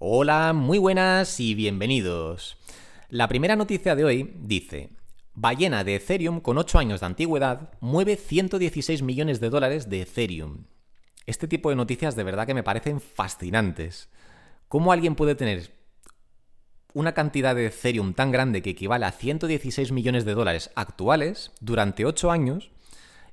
Hola, 0.00 0.52
muy 0.52 0.78
buenas 0.78 1.40
y 1.40 1.56
bienvenidos. 1.56 2.56
La 3.08 3.26
primera 3.26 3.56
noticia 3.56 3.96
de 3.96 4.04
hoy 4.04 4.32
dice, 4.38 4.90
ballena 5.34 5.82
de 5.82 5.96
Ethereum 5.96 6.40
con 6.40 6.56
8 6.56 6.78
años 6.78 7.00
de 7.00 7.06
antigüedad 7.06 7.72
mueve 7.80 8.14
116 8.14 9.02
millones 9.02 9.40
de 9.40 9.50
dólares 9.50 9.90
de 9.90 10.02
Ethereum. 10.02 10.66
Este 11.26 11.48
tipo 11.48 11.70
de 11.70 11.74
noticias 11.74 12.14
de 12.14 12.22
verdad 12.22 12.46
que 12.46 12.54
me 12.54 12.62
parecen 12.62 13.00
fascinantes. 13.00 14.08
¿Cómo 14.68 14.92
alguien 14.92 15.16
puede 15.16 15.34
tener 15.34 15.72
una 16.94 17.12
cantidad 17.12 17.56
de 17.56 17.66
Ethereum 17.66 18.14
tan 18.14 18.30
grande 18.30 18.62
que 18.62 18.70
equivale 18.70 19.04
a 19.04 19.10
116 19.10 19.90
millones 19.90 20.24
de 20.24 20.34
dólares 20.34 20.70
actuales 20.76 21.50
durante 21.60 22.06
8 22.06 22.30
años 22.30 22.70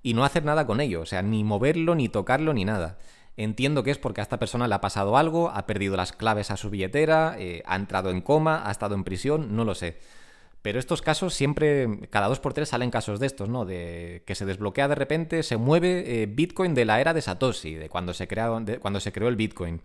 y 0.02 0.16
no 0.16 0.26
hacer 0.26 0.44
nada 0.44 0.66
con 0.66 0.82
ello? 0.82 1.02
O 1.02 1.06
sea, 1.06 1.22
ni 1.22 1.44
moverlo, 1.44 1.94
ni 1.94 2.10
tocarlo, 2.10 2.56
ni 2.56 2.66
nada. 2.66 2.98
Entiendo 3.38 3.84
que 3.84 3.92
es 3.92 3.98
porque 3.98 4.22
a 4.22 4.24
esta 4.24 4.40
persona 4.40 4.68
le 4.68 4.76
ha 4.76 4.82
pasado 4.82 5.18
algo, 5.18 5.50
ha 5.50 5.66
perdido 5.66 5.98
las 5.98 6.14
claves 6.14 6.52
a 6.52 6.58
su 6.58 6.70
billetera, 6.70 7.36
eh, 7.38 7.64
ha 7.66 7.76
entrado 7.76 8.10
en 8.10 8.22
coma, 8.22 8.64
ha 8.66 8.72
estado 8.72 8.96
en 8.96 9.04
prisión, 9.04 9.56
no 9.56 9.66
lo 9.66 9.76
sé. 9.76 9.98
Pero 10.62 10.80
estos 10.80 11.02
casos 11.02 11.34
siempre, 11.34 12.08
cada 12.10 12.28
dos 12.28 12.40
por 12.40 12.54
tres 12.54 12.70
salen 12.70 12.90
casos 12.90 13.20
de 13.20 13.28
estos, 13.28 13.50
¿no? 13.50 13.66
De 13.66 14.24
que 14.26 14.34
se 14.34 14.46
desbloquea 14.46 14.88
de 14.88 14.96
repente, 14.96 15.44
se 15.44 15.58
mueve 15.58 16.24
eh, 16.24 16.26
Bitcoin 16.26 16.74
de 16.74 16.86
la 16.86 17.00
era 17.00 17.14
de 17.14 17.22
Satoshi, 17.22 17.76
de 17.76 17.88
cuando 17.88 18.14
se, 18.14 18.28
cuando 18.80 19.00
se 19.00 19.12
creó 19.12 19.28
el 19.28 19.36
Bitcoin. 19.36 19.82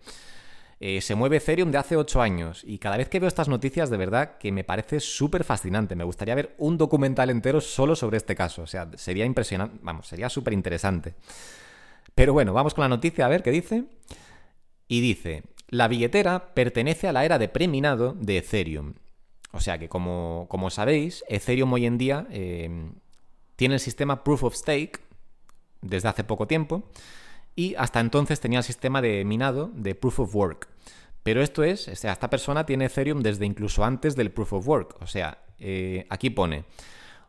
Eh, 0.79 0.99
se 1.01 1.13
mueve 1.13 1.37
Ethereum 1.37 1.69
de 1.69 1.77
hace 1.77 1.95
ocho 1.95 2.19
años. 2.19 2.63
Y 2.65 2.79
cada 2.79 2.97
vez 2.97 3.09
que 3.09 3.19
veo 3.19 3.27
estas 3.27 3.47
noticias, 3.47 3.91
de 3.91 3.97
verdad 3.97 4.39
que 4.39 4.51
me 4.51 4.63
parece 4.63 4.99
súper 4.99 5.43
fascinante. 5.43 5.95
Me 5.95 6.03
gustaría 6.03 6.33
ver 6.33 6.55
un 6.57 6.79
documental 6.79 7.29
entero 7.29 7.61
solo 7.61 7.95
sobre 7.95 8.17
este 8.17 8.33
caso. 8.33 8.63
O 8.63 8.67
sea, 8.67 8.89
sería 8.95 9.25
impresionante, 9.25 9.77
vamos, 9.83 10.07
sería 10.07 10.29
súper 10.29 10.53
interesante. 10.53 11.13
Pero 12.15 12.33
bueno, 12.33 12.53
vamos 12.53 12.73
con 12.73 12.83
la 12.83 12.89
noticia 12.89 13.25
a 13.25 13.29
ver 13.29 13.43
qué 13.43 13.51
dice. 13.51 13.85
Y 14.87 15.01
dice, 15.01 15.43
la 15.69 15.87
billetera 15.87 16.53
pertenece 16.53 17.07
a 17.07 17.13
la 17.13 17.25
era 17.25 17.39
de 17.39 17.47
preminado 17.47 18.13
de 18.19 18.37
Ethereum. 18.37 18.93
O 19.53 19.59
sea 19.59 19.77
que 19.77 19.89
como, 19.89 20.45
como 20.49 20.69
sabéis, 20.69 21.23
Ethereum 21.27 21.71
hoy 21.73 21.85
en 21.85 21.97
día 21.97 22.27
em, 22.29 22.93
tiene 23.55 23.75
el 23.75 23.79
sistema 23.79 24.23
Proof 24.23 24.43
of 24.43 24.55
Stake 24.55 24.99
desde 25.81 26.09
hace 26.09 26.23
poco 26.23 26.47
tiempo 26.47 26.83
y 27.55 27.75
hasta 27.75 27.99
entonces 27.99 28.39
tenía 28.39 28.59
el 28.59 28.63
sistema 28.65 29.01
de 29.01 29.25
minado 29.25 29.71
de 29.73 29.95
Proof 29.95 30.21
of 30.21 30.35
Work. 30.35 30.67
Pero 31.23 31.41
esto 31.41 31.63
es, 31.63 31.87
o 31.87 31.95
sea, 31.95 32.13
esta 32.13 32.29
persona 32.29 32.65
tiene 32.65 32.85
Ethereum 32.85 33.21
desde 33.21 33.45
incluso 33.45 33.83
antes 33.83 34.15
del 34.15 34.31
Proof 34.31 34.53
of 34.53 34.67
Work. 34.67 34.97
O 35.01 35.07
sea, 35.07 35.37
eh, 35.59 36.07
aquí 36.09 36.29
pone, 36.31 36.65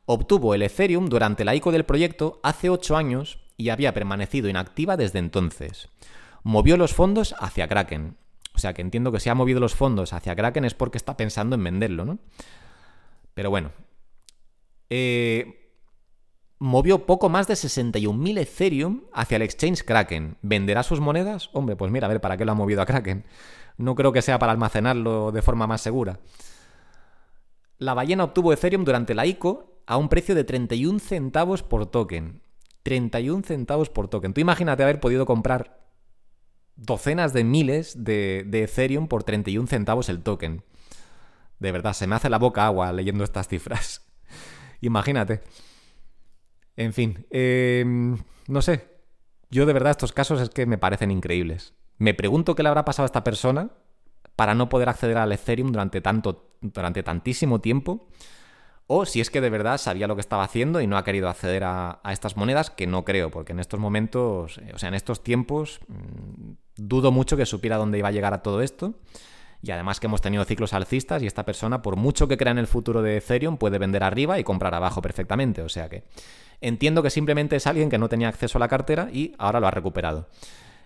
obtuvo 0.07 0.55
el 0.55 0.63
Ethereum 0.63 1.09
durante 1.09 1.45
la 1.45 1.55
ICO 1.55 1.73
del 1.73 1.85
proyecto 1.85 2.41
hace 2.43 2.71
8 2.71 2.97
años 2.97 3.39
y 3.63 3.71
había 3.71 3.95
permanecido 3.95 4.49
inactiva 4.49 4.97
desde 4.97 5.21
entonces. 5.21 5.89
Movió 6.43 6.77
los 6.77 6.95
fondos 6.95 7.35
hacia 7.39 7.69
Kraken. 7.69 8.17
O 8.55 8.59
sea 8.59 8.75
que 8.75 8.83
entiendo 8.83 9.13
que 9.13 9.21
si 9.21 9.31
ha 9.31 9.35
movido 9.35 9.61
los 9.61 9.75
fondos 9.77 10.13
hacia 10.13 10.35
Kraken 10.35 10.65
es 10.65 10.75
porque 10.75 10.99
está 10.99 11.17
pensando 11.17 11.55
en 11.55 11.65
venderlo, 11.65 12.05
¿no? 12.05 12.19
Pero 13.35 13.51
bueno. 13.51 13.71
Eh, 14.91 15.71
movió 16.59 17.07
poco 17.07 17.29
más 17.29 17.47
de 17.47 17.55
61.000 17.55 18.39
Ethereum 18.41 19.03
hacia 19.13 19.37
el 19.37 19.43
exchange 19.43 19.85
Kraken. 19.85 20.37
¿Venderá 20.43 20.83
sus 20.83 21.01
monedas? 21.01 21.49
Hombre, 21.53 21.77
pues 21.77 21.93
mira, 21.93 22.07
a 22.07 22.11
ver, 22.11 22.21
¿para 22.21 22.37
qué 22.37 22.45
lo 22.45 22.53
ha 22.53 22.57
movido 22.57 22.83
a 22.83 22.87
Kraken? 22.87 23.25
No 23.79 23.95
creo 23.95 24.13
que 24.13 24.23
sea 24.23 24.41
para 24.41 24.53
almacenarlo 24.53 25.31
de 25.31 25.41
forma 25.41 25.69
más 25.69 25.81
segura. 25.81 26.19
La 27.79 27.95
ballena 27.95 28.25
obtuvo 28.25 28.53
Ethereum 28.53 28.85
durante 28.85 29.15
la 29.15 29.25
ICO 29.25 29.83
a 29.87 29.97
un 29.97 30.09
precio 30.09 30.35
de 30.35 30.45
31 30.45 30.99
centavos 30.99 31.63
por 31.63 31.87
token. 31.87 32.43
31 32.83 33.43
centavos 33.45 33.91
por 33.91 34.09
token. 34.09 34.35
Tú 34.35 34.41
imagínate 34.41 34.83
haber 34.83 35.01
podido 35.01 35.27
comprar 35.27 35.81
docenas 36.77 37.33
de 37.33 37.45
miles 37.45 38.05
de, 38.05 38.49
Ethereum 38.53 39.09
por 39.09 39.25
31 39.25 39.67
centavos 39.67 40.09
el 40.09 40.23
token. 40.23 40.65
De 41.59 41.73
verdad, 41.73 41.93
se 41.93 42.07
me 42.07 42.17
hace 42.17 42.29
la 42.29 42.39
boca 42.39 42.67
agua 42.67 42.93
leyendo 42.93 43.25
estas 43.25 43.49
cifras. 43.49 44.03
imagínate. 44.81 45.43
En 46.77 46.93
fin, 46.93 47.27
em, 47.31 48.19
no 48.49 48.63
sé. 48.63 48.91
Yo 49.51 49.67
de 49.67 49.75
verdad 49.75 49.91
estos 49.91 50.13
casos 50.13 50.41
es 50.41 50.49
que 50.49 50.65
me 50.67 50.79
parecen 50.79 51.11
increíbles. 51.11 51.75
Me 51.99 52.15
pregunto 52.15 52.55
qué 52.55 52.63
le 52.63 52.71
habrá 52.71 52.85
pasado 52.85 53.05
a 53.05 53.07
esta 53.07 53.23
persona 53.23 53.71
para 54.35 54.55
no 54.55 54.71
poder 54.71 54.89
acceder 54.89 55.19
al 55.19 55.31
Ethereum 55.31 55.71
durante, 55.71 56.01
tanto, 56.01 56.57
durante 56.63 57.03
tantísimo 57.03 57.61
tiempo 57.61 58.09
o 58.95 59.07
si 59.07 59.23
es 59.23 59.31
que 59.31 59.41
de 59.41 59.49
verdad 59.49 59.79
sabía 59.79 60.07
lo 60.07 60.17
que 60.17 60.21
estaba 60.21 60.45
haciendo 60.45 60.83
y 60.83 60.87
no 60.87 60.99
ha 60.99 61.05
querido 61.05 61.31
acceder 61.31 61.65
a, 61.65 62.01
estas 62.11 62.37
monedas, 62.37 62.69
que 62.69 62.87
no 62.87 63.07
creo, 63.07 63.31
porque 63.31 63.53
en 63.53 63.59
estos 63.59 63.81
momentos, 63.81 64.59
eh, 64.59 64.73
o 64.75 64.79
sea, 64.79 64.91
en 64.91 64.95
estos 64.95 65.23
tiempos, 65.23 65.81
mm, 65.89 66.53
dudo 66.77 67.11
mucho 67.11 67.39
que 67.39 67.47
supiera 67.47 67.79
dónde 67.79 67.97
iba 67.97 68.09
a 68.09 68.13
llegar 68.13 68.35
a 68.35 68.43
todo 68.43 68.61
esto. 68.61 68.93
Y 69.63 69.71
además 69.71 69.99
que 69.99 70.09
hemos 70.09 70.21
tenido 70.21 70.45
ciclos 70.45 70.75
alcistas 70.75 71.23
y 71.23 71.27
esta 71.27 71.47
persona, 71.47 71.81
por 71.81 71.97
mucho 71.97 72.29
que 72.29 72.37
crea 72.37 72.51
en 72.51 72.59
el 72.59 72.67
futuro 72.67 73.01
de 73.01 73.17
Ethereum, 73.17 73.57
puede 73.57 73.79
vender 73.79 74.05
arriba 74.05 74.39
y 74.39 74.45
comprar 74.45 74.75
abajo 74.75 75.01
perfectamente. 75.01 75.63
O 75.63 75.71
sea 75.71 75.89
que 75.89 76.05
entiendo 76.61 77.03
que 77.03 77.09
simplemente 77.09 77.57
es 77.57 77.67
alguien 77.67 77.89
que 77.89 77.97
no 77.97 78.11
tenía 78.11 78.29
acceso 78.29 78.59
a 78.59 78.61
la 78.61 78.69
cartera 78.69 79.09
y 79.11 79.35
ahora 79.39 79.59
lo 79.59 79.69
ha 79.69 79.71
recuperado. 79.71 80.29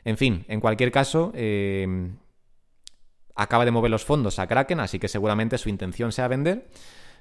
En 0.05 0.17
fin, 0.17 0.45
en 0.47 0.61
cualquier 0.61 0.93
caso, 0.93 1.33
eh, 1.35 2.13
acaba 3.35 3.65
de 3.65 3.73
mover 3.73 3.91
los 3.91 4.05
fondos 4.05 4.39
a 4.39 4.47
Kraken, 4.47 4.79
así 4.79 5.01
que 5.01 5.09
seguramente 5.09 5.59
su 5.59 5.71
intención 5.71 6.13
sea 6.13 6.29
vender. 6.29 6.69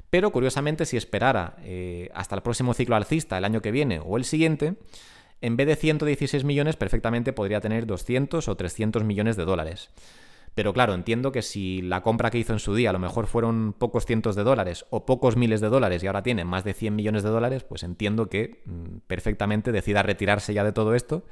Pero 0.09 0.31
curiosamente, 0.31 0.85
si 0.85 0.97
esperara 0.97 1.57
eh, 1.63 2.09
hasta 2.13 2.35
el 2.35 2.41
próximo 2.41 2.73
ciclo 2.73 2.95
alcista, 2.95 3.37
el 3.37 3.45
año 3.45 3.61
que 3.61 3.71
viene 3.71 3.99
o 4.03 4.17
el 4.17 4.25
siguiente, 4.25 4.75
en 5.41 5.57
vez 5.57 5.67
de 5.67 5.75
116 5.75 6.43
millones, 6.43 6.75
perfectamente 6.75 7.33
podría 7.33 7.61
tener 7.61 7.85
200 7.85 8.47
o 8.47 8.55
300 8.55 9.03
millones 9.03 9.35
de 9.35 9.45
dólares. 9.45 9.89
Pero 10.55 10.71
claro, 10.73 10.93
entiendo 10.93 11.33
que 11.33 11.41
si 11.41 11.81
la 11.81 12.01
compra 12.01 12.31
que 12.31 12.37
hizo 12.37 12.53
en 12.53 12.59
su 12.59 12.73
día 12.73 12.89
a 12.89 12.93
lo 12.93 12.99
mejor 12.99 13.27
fueron 13.27 13.73
pocos 13.73 14.05
cientos 14.05 14.37
de 14.37 14.43
dólares 14.43 14.85
o 14.89 15.05
pocos 15.05 15.35
miles 15.35 15.59
de 15.59 15.67
dólares 15.67 16.01
y 16.01 16.07
ahora 16.07 16.23
tiene 16.23 16.45
más 16.45 16.63
de 16.63 16.73
100 16.73 16.95
millones 16.95 17.23
de 17.23 17.29
dólares, 17.29 17.65
pues 17.65 17.83
entiendo 17.83 18.29
que 18.29 18.63
mm, 18.65 18.99
perfectamente 19.05 19.73
decida 19.73 20.01
retirarse 20.01 20.53
ya 20.53 20.63
de 20.63 20.71
todo 20.71 20.95
esto 20.95 21.25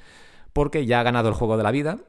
porque 0.51 0.85
ya 0.85 0.99
ha 0.99 1.03
ganado 1.03 1.29
el 1.29 1.35
juego 1.35 1.55
de 1.55 1.63
la 1.63 1.71
vida. 1.71 1.99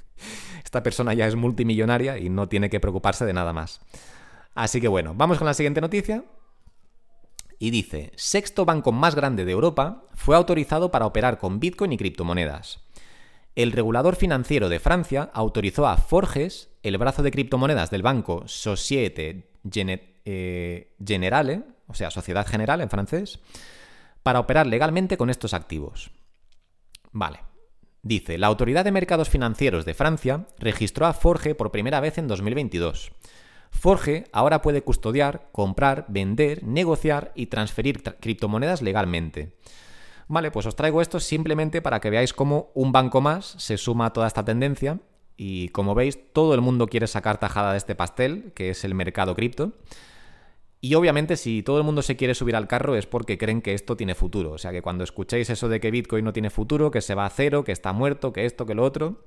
Esta 0.64 0.82
persona 0.82 1.14
ya 1.14 1.26
es 1.26 1.34
multimillonaria 1.34 2.18
y 2.18 2.28
no 2.28 2.48
tiene 2.48 2.68
que 2.68 2.78
preocuparse 2.78 3.24
de 3.24 3.32
nada 3.32 3.54
más. 3.54 3.80
Así 4.54 4.80
que 4.80 4.88
bueno, 4.88 5.14
vamos 5.14 5.38
con 5.38 5.46
la 5.46 5.54
siguiente 5.54 5.80
noticia. 5.80 6.24
Y 7.58 7.70
dice, 7.70 8.12
sexto 8.16 8.64
banco 8.64 8.90
más 8.90 9.14
grande 9.14 9.44
de 9.44 9.52
Europa 9.52 10.04
fue 10.14 10.34
autorizado 10.34 10.90
para 10.90 11.06
operar 11.06 11.38
con 11.38 11.60
Bitcoin 11.60 11.92
y 11.92 11.98
criptomonedas. 11.98 12.80
El 13.54 13.72
regulador 13.72 14.16
financiero 14.16 14.70
de 14.70 14.80
Francia 14.80 15.30
autorizó 15.34 15.86
a 15.86 15.98
Forges, 15.98 16.70
el 16.82 16.96
brazo 16.96 17.22
de 17.22 17.30
criptomonedas 17.30 17.90
del 17.90 18.02
banco 18.02 18.44
Societe 18.46 19.50
eh, 20.24 20.96
Generale, 21.04 21.62
o 21.86 21.94
sea, 21.94 22.10
Sociedad 22.10 22.46
General 22.46 22.80
en 22.80 22.88
francés, 22.88 23.40
para 24.22 24.40
operar 24.40 24.66
legalmente 24.66 25.18
con 25.18 25.28
estos 25.28 25.52
activos. 25.52 26.10
Vale. 27.12 27.40
Dice, 28.02 28.38
la 28.38 28.46
Autoridad 28.46 28.84
de 28.84 28.92
Mercados 28.92 29.28
Financieros 29.28 29.84
de 29.84 29.92
Francia 29.92 30.46
registró 30.58 31.04
a 31.04 31.12
Forge 31.12 31.54
por 31.54 31.70
primera 31.70 32.00
vez 32.00 32.16
en 32.16 32.28
2022 32.28 33.12
Forge 33.70 34.24
ahora 34.32 34.62
puede 34.62 34.82
custodiar, 34.82 35.48
comprar, 35.52 36.04
vender, 36.08 36.64
negociar 36.64 37.32
y 37.34 37.46
transferir 37.46 38.02
criptomonedas 38.02 38.82
legalmente. 38.82 39.54
Vale, 40.28 40.50
pues 40.50 40.66
os 40.66 40.76
traigo 40.76 41.02
esto 41.02 41.18
simplemente 41.18 41.82
para 41.82 41.98
que 42.00 42.10
veáis 42.10 42.32
cómo 42.32 42.70
un 42.74 42.92
banco 42.92 43.20
más 43.20 43.54
se 43.58 43.76
suma 43.76 44.06
a 44.06 44.12
toda 44.12 44.26
esta 44.26 44.44
tendencia 44.44 45.00
y 45.36 45.70
como 45.70 45.94
veis 45.94 46.18
todo 46.32 46.54
el 46.54 46.60
mundo 46.60 46.86
quiere 46.86 47.06
sacar 47.06 47.38
tajada 47.38 47.72
de 47.72 47.78
este 47.78 47.94
pastel, 47.94 48.52
que 48.54 48.70
es 48.70 48.84
el 48.84 48.94
mercado 48.94 49.34
cripto. 49.34 49.72
Y 50.82 50.94
obviamente 50.94 51.36
si 51.36 51.62
todo 51.62 51.78
el 51.78 51.84
mundo 51.84 52.02
se 52.02 52.16
quiere 52.16 52.34
subir 52.34 52.56
al 52.56 52.68
carro 52.68 52.94
es 52.94 53.06
porque 53.06 53.38
creen 53.38 53.60
que 53.60 53.74
esto 53.74 53.96
tiene 53.96 54.14
futuro. 54.14 54.52
O 54.52 54.58
sea 54.58 54.70
que 54.72 54.82
cuando 54.82 55.04
escuchéis 55.04 55.50
eso 55.50 55.68
de 55.68 55.80
que 55.80 55.90
Bitcoin 55.90 56.24
no 56.24 56.32
tiene 56.32 56.50
futuro, 56.50 56.90
que 56.90 57.00
se 57.00 57.14
va 57.14 57.26
a 57.26 57.30
cero, 57.30 57.64
que 57.64 57.72
está 57.72 57.92
muerto, 57.92 58.32
que 58.32 58.44
esto, 58.44 58.66
que 58.66 58.74
lo 58.74 58.84
otro, 58.84 59.24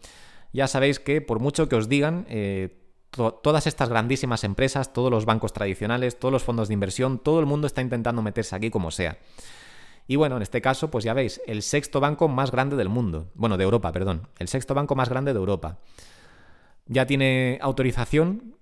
ya 0.52 0.68
sabéis 0.68 1.00
que 1.00 1.20
por 1.20 1.40
mucho 1.40 1.68
que 1.68 1.76
os 1.76 1.90
digan, 1.90 2.26
eh, 2.30 2.83
todas 3.14 3.68
estas 3.68 3.90
grandísimas 3.90 4.44
empresas, 4.44 4.94
todos 4.94 5.12
los 5.12 5.26
bancos 5.26 5.54
tradicionales, 5.54 6.20
todos 6.20 6.32
los 6.32 6.44
fondos 6.44 6.68
de 6.68 6.74
inversión, 6.74 7.20
todo 7.20 7.40
el 7.40 7.46
mundo 7.46 7.68
está 7.68 7.82
intentando 7.82 8.22
meterse 8.22 8.56
aquí 8.56 8.70
como 8.70 8.92
sea. 8.92 9.18
Y 10.08 10.18
bueno, 10.18 10.36
en 10.36 10.42
este 10.42 10.62
caso, 10.62 10.92
pues 10.92 11.06
ya 11.06 11.14
veis, 11.14 11.42
el 11.48 11.62
sexto 11.62 12.00
banco 12.00 12.28
más 12.28 12.52
grande 12.52 12.76
del 12.76 12.90
mundo, 12.90 13.32
bueno, 13.36 13.58
de 13.58 13.64
Europa, 13.64 13.92
perdón, 13.92 14.28
el 14.40 14.48
sexto 14.48 14.74
banco 14.74 14.96
más 14.96 15.10
grande 15.10 15.34
de 15.34 15.40
Europa. 15.40 15.80
Ya 16.88 17.06
tiene 17.06 17.60
autorización 17.62 18.58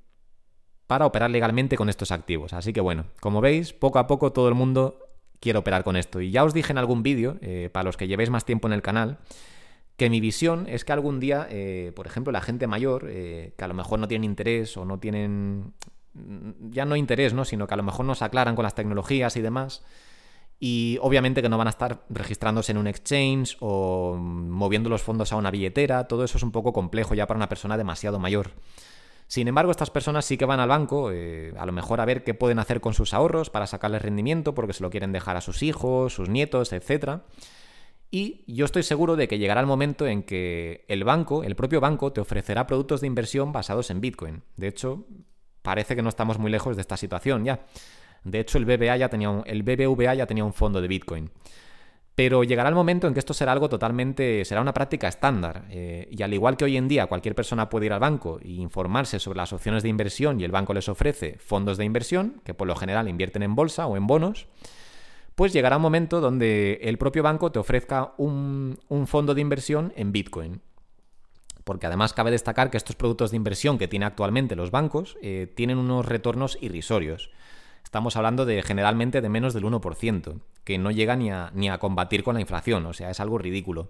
para 0.86 1.06
operar 1.06 1.32
legalmente 1.32 1.78
con 1.78 1.90
estos 1.90 2.12
activos. 2.12 2.54
Así 2.54 2.74
que 2.74 2.82
bueno, 2.82 3.06
como 3.22 3.42
veis, 3.42 3.74
poco 3.74 3.98
a 3.98 4.08
poco 4.08 4.34
todo 4.34 4.50
el 4.50 4.56
mundo 4.56 5.00
quiere 5.40 5.58
operar 5.58 5.84
con 5.84 5.96
esto. 5.96 6.22
Y 6.22 6.32
ya 6.32 6.44
os 6.44 6.54
dije 6.54 6.72
en 6.72 6.78
algún 6.78 7.02
vídeo, 7.02 7.38
eh, 7.42 7.70
para 7.72 7.86
los 7.86 7.98
que 7.98 8.08
llevéis 8.08 8.30
más 8.30 8.46
tiempo 8.46 8.68
en 8.68 8.74
el 8.74 8.82
canal, 8.82 9.18
que 9.98 10.10
mi 10.10 10.20
visión 10.20 10.66
es 10.68 10.86
que 10.86 10.94
algún 10.94 11.20
día, 11.20 11.48
eh, 11.50 11.92
por 11.96 12.08
ejemplo, 12.08 12.32
la 12.32 12.42
gente 12.42 12.68
mayor, 12.68 13.08
eh, 13.10 13.54
que 13.58 13.64
a 13.64 13.68
lo 13.68 13.74
mejor 13.74 14.00
no 14.00 14.08
tienen 14.08 14.30
interés 14.30 14.76
o 14.78 14.86
no 14.86 15.00
tienen, 15.00 15.74
mm, 16.14 16.72
ya 16.72 16.86
no 16.86 16.96
interés, 16.96 17.34
¿no? 17.34 17.46
sino 17.46 17.68
que 17.68 17.74
a 17.74 17.78
lo 17.78 17.84
mejor 17.84 18.06
no 18.06 18.16
se 18.16 18.26
aclaran 18.26 18.56
con 18.56 18.64
las 18.64 18.76
tecnologías 18.76 19.36
y 19.38 19.42
demás, 19.42 19.84
y 20.60 21.00
obviamente 21.02 21.42
que 21.42 21.50
no 21.50 21.58
van 21.58 21.68
a 21.68 21.72
estar 21.72 22.04
registrándose 22.10 22.72
en 22.72 22.78
un 22.78 22.88
exchange 22.88 23.58
o 23.60 24.16
moviendo 24.16 24.90
los 24.90 25.02
fondos 25.02 25.34
a 25.34 25.36
una 25.36 25.50
billetera, 25.50 26.08
todo 26.08 26.24
eso 26.24 26.38
es 26.38 26.44
un 26.44 26.52
poco 26.52 26.72
complejo 26.72 27.16
ya 27.16 27.26
para 27.26 27.38
una 27.38 27.50
persona 27.50 27.78
demasiado 27.78 28.20
mayor. 28.20 28.52
Sin 29.32 29.48
embargo, 29.48 29.72
estas 29.72 29.90
personas 29.90 30.26
sí 30.26 30.38
que 30.38 30.46
van 30.46 30.60
al 30.60 30.68
banco, 30.68 31.10
eh, 31.12 31.54
a 31.58 31.66
lo 31.66 31.72
mejor 31.72 32.02
a 32.02 32.06
ver 32.06 32.24
qué 32.24 32.34
pueden 32.34 32.60
hacer 32.60 32.82
con 32.82 32.94
sus 32.94 33.14
ahorros 33.14 33.50
para 33.50 33.66
sacarles 33.66 34.02
rendimiento, 34.02 34.54
porque 34.54 34.74
se 34.74 34.84
lo 34.84 34.90
quieren 34.90 35.14
dejar 35.14 35.38
a 35.38 35.42
sus 35.42 35.64
hijos, 35.64 36.14
sus 36.14 36.28
nietos, 36.28 36.74
etc. 36.74 37.22
Y 38.14 38.44
yo 38.46 38.66
estoy 38.66 38.84
seguro 38.84 39.16
de 39.16 39.30
que 39.30 39.40
llegará 39.40 39.62
el 39.62 39.68
momento 39.68 40.06
en 40.06 40.24
que 40.24 40.84
el 40.90 41.06
banco, 41.06 41.44
el 41.44 41.56
propio 41.56 41.80
banco, 41.80 42.12
te 42.12 42.20
ofrecerá 42.20 42.68
productos 42.68 43.00
de 43.00 43.08
inversión 43.08 43.54
basados 43.54 43.90
en 43.90 44.02
Bitcoin. 44.02 44.44
De 44.58 44.68
hecho, 44.68 45.08
parece 45.62 45.96
que 45.96 46.02
no 46.02 46.10
estamos 46.10 46.38
muy 46.38 46.52
lejos 46.52 46.76
de 46.76 46.82
esta 46.82 46.98
situación 46.98 47.46
ya. 47.46 47.66
De 48.26 48.42
hecho, 48.42 48.58
el 48.58 48.66
BBVA 48.66 48.98
ya 48.98 49.10
tenía 49.10 49.30
un, 49.30 49.44
el 49.46 49.64
BBVA 49.64 50.14
ya 50.16 50.28
tenía 50.28 50.44
un 50.44 50.54
fondo 50.54 50.82
de 50.82 50.90
Bitcoin. 50.90 51.32
Pero 52.14 52.44
llegará 52.44 52.68
el 52.68 52.76
momento 52.76 53.08
en 53.08 53.14
que 53.14 53.20
esto 53.20 53.34
será 53.34 53.54
algo 53.54 53.70
totalmente, 53.70 54.44
será 54.44 54.60
una 54.60 54.74
práctica 54.74 55.08
estándar. 55.08 55.64
Eh, 55.70 56.10
y 56.12 56.22
al 56.22 56.34
igual 56.34 56.58
que 56.58 56.66
hoy 56.66 56.76
en 56.76 56.90
día 56.90 57.08
cualquier 57.08 57.34
persona 57.34 57.70
puede 57.70 57.86
ir 57.86 57.94
al 57.94 58.02
banco 58.02 58.40
e 58.44 58.50
informarse 58.50 59.20
sobre 59.20 59.38
las 59.38 59.54
opciones 59.54 59.84
de 59.84 59.90
inversión 59.90 60.40
y 60.40 60.44
el 60.44 60.52
banco 60.52 60.74
les 60.74 60.90
ofrece 60.90 61.38
fondos 61.40 61.78
de 61.78 61.86
inversión, 61.86 62.42
que 62.44 62.54
por 62.54 62.68
lo 62.68 62.76
general 62.76 63.08
invierten 63.08 63.44
en 63.44 63.56
bolsa 63.56 63.88
o 63.88 63.96
en 63.96 64.06
bonos, 64.06 64.48
pues 65.36 65.54
llegará 65.54 65.78
un 65.78 65.82
momento 65.82 66.22
donde 66.22 66.80
el 66.84 66.98
propio 66.98 67.24
banco 67.24 67.52
te 67.52 67.60
ofrezca 67.60 68.14
un, 68.18 68.78
fondo 69.06 69.34
de 69.34 69.42
inversión 69.42 69.94
en 69.96 70.12
Bitcoin. 70.12 70.62
Porque 71.64 71.86
además 71.86 72.14
cabe 72.14 72.32
destacar 72.32 72.72
que 72.72 72.78
estos 72.78 72.96
productos 72.96 73.32
de 73.32 73.38
inversión 73.38 73.78
que 73.78 73.88
tienen 73.88 74.08
actualmente 74.08 74.56
los 74.56 74.72
bancos 74.72 75.18
eh, 75.22 75.52
tienen 75.56 75.78
unos 75.78 76.06
retornos 76.06 76.58
irrisorios. 76.60 77.30
Estamos 77.84 78.16
hablando 78.16 78.46
de 78.46 78.62
generalmente 78.64 79.22
de 79.22 79.30
menos 79.30 79.54
del 79.54 79.66
1%, 79.66 80.40
que 80.64 80.78
no 80.78 80.92
llega 80.92 81.16
ni 81.16 81.30
a, 81.70 81.78
combatir 81.80 82.24
con 82.24 82.36
la 82.36 82.42
inflación, 82.42 82.86
o 82.86 82.94
sea, 82.94 83.10
es 83.10 83.20
algo 83.20 83.38
ridículo. 83.38 83.90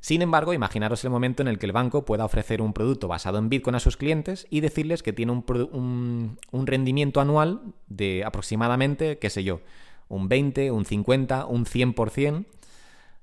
Sin 0.00 0.22
embargo, 0.22 0.54
imaginaros 0.54 1.04
el 1.04 1.10
momento 1.10 1.42
en 1.42 1.48
el 1.48 1.58
que 1.58 1.66
el 1.66 1.72
banco 1.72 2.04
pueda 2.04 2.24
ofrecer 2.24 2.62
un 2.62 2.72
producto 2.72 3.08
basado 3.08 3.38
en 3.38 3.48
Bitcoin 3.48 3.74
a 3.74 3.80
sus 3.80 3.96
clientes 3.96 4.46
y 4.48 4.60
decirles 4.60 5.02
que 5.02 5.12
tiene 5.12 5.32
un, 5.32 6.38
rendimiento 6.52 7.20
anual 7.20 7.74
de 7.88 8.24
aproximadamente, 8.24 9.18
qué 9.18 9.28
sé 9.28 9.42
yo, 9.42 9.60
un 10.08 10.28
20, 10.28 10.70
un 10.70 10.84
50, 10.84 11.46
un 11.46 11.64
100%. 11.64 12.44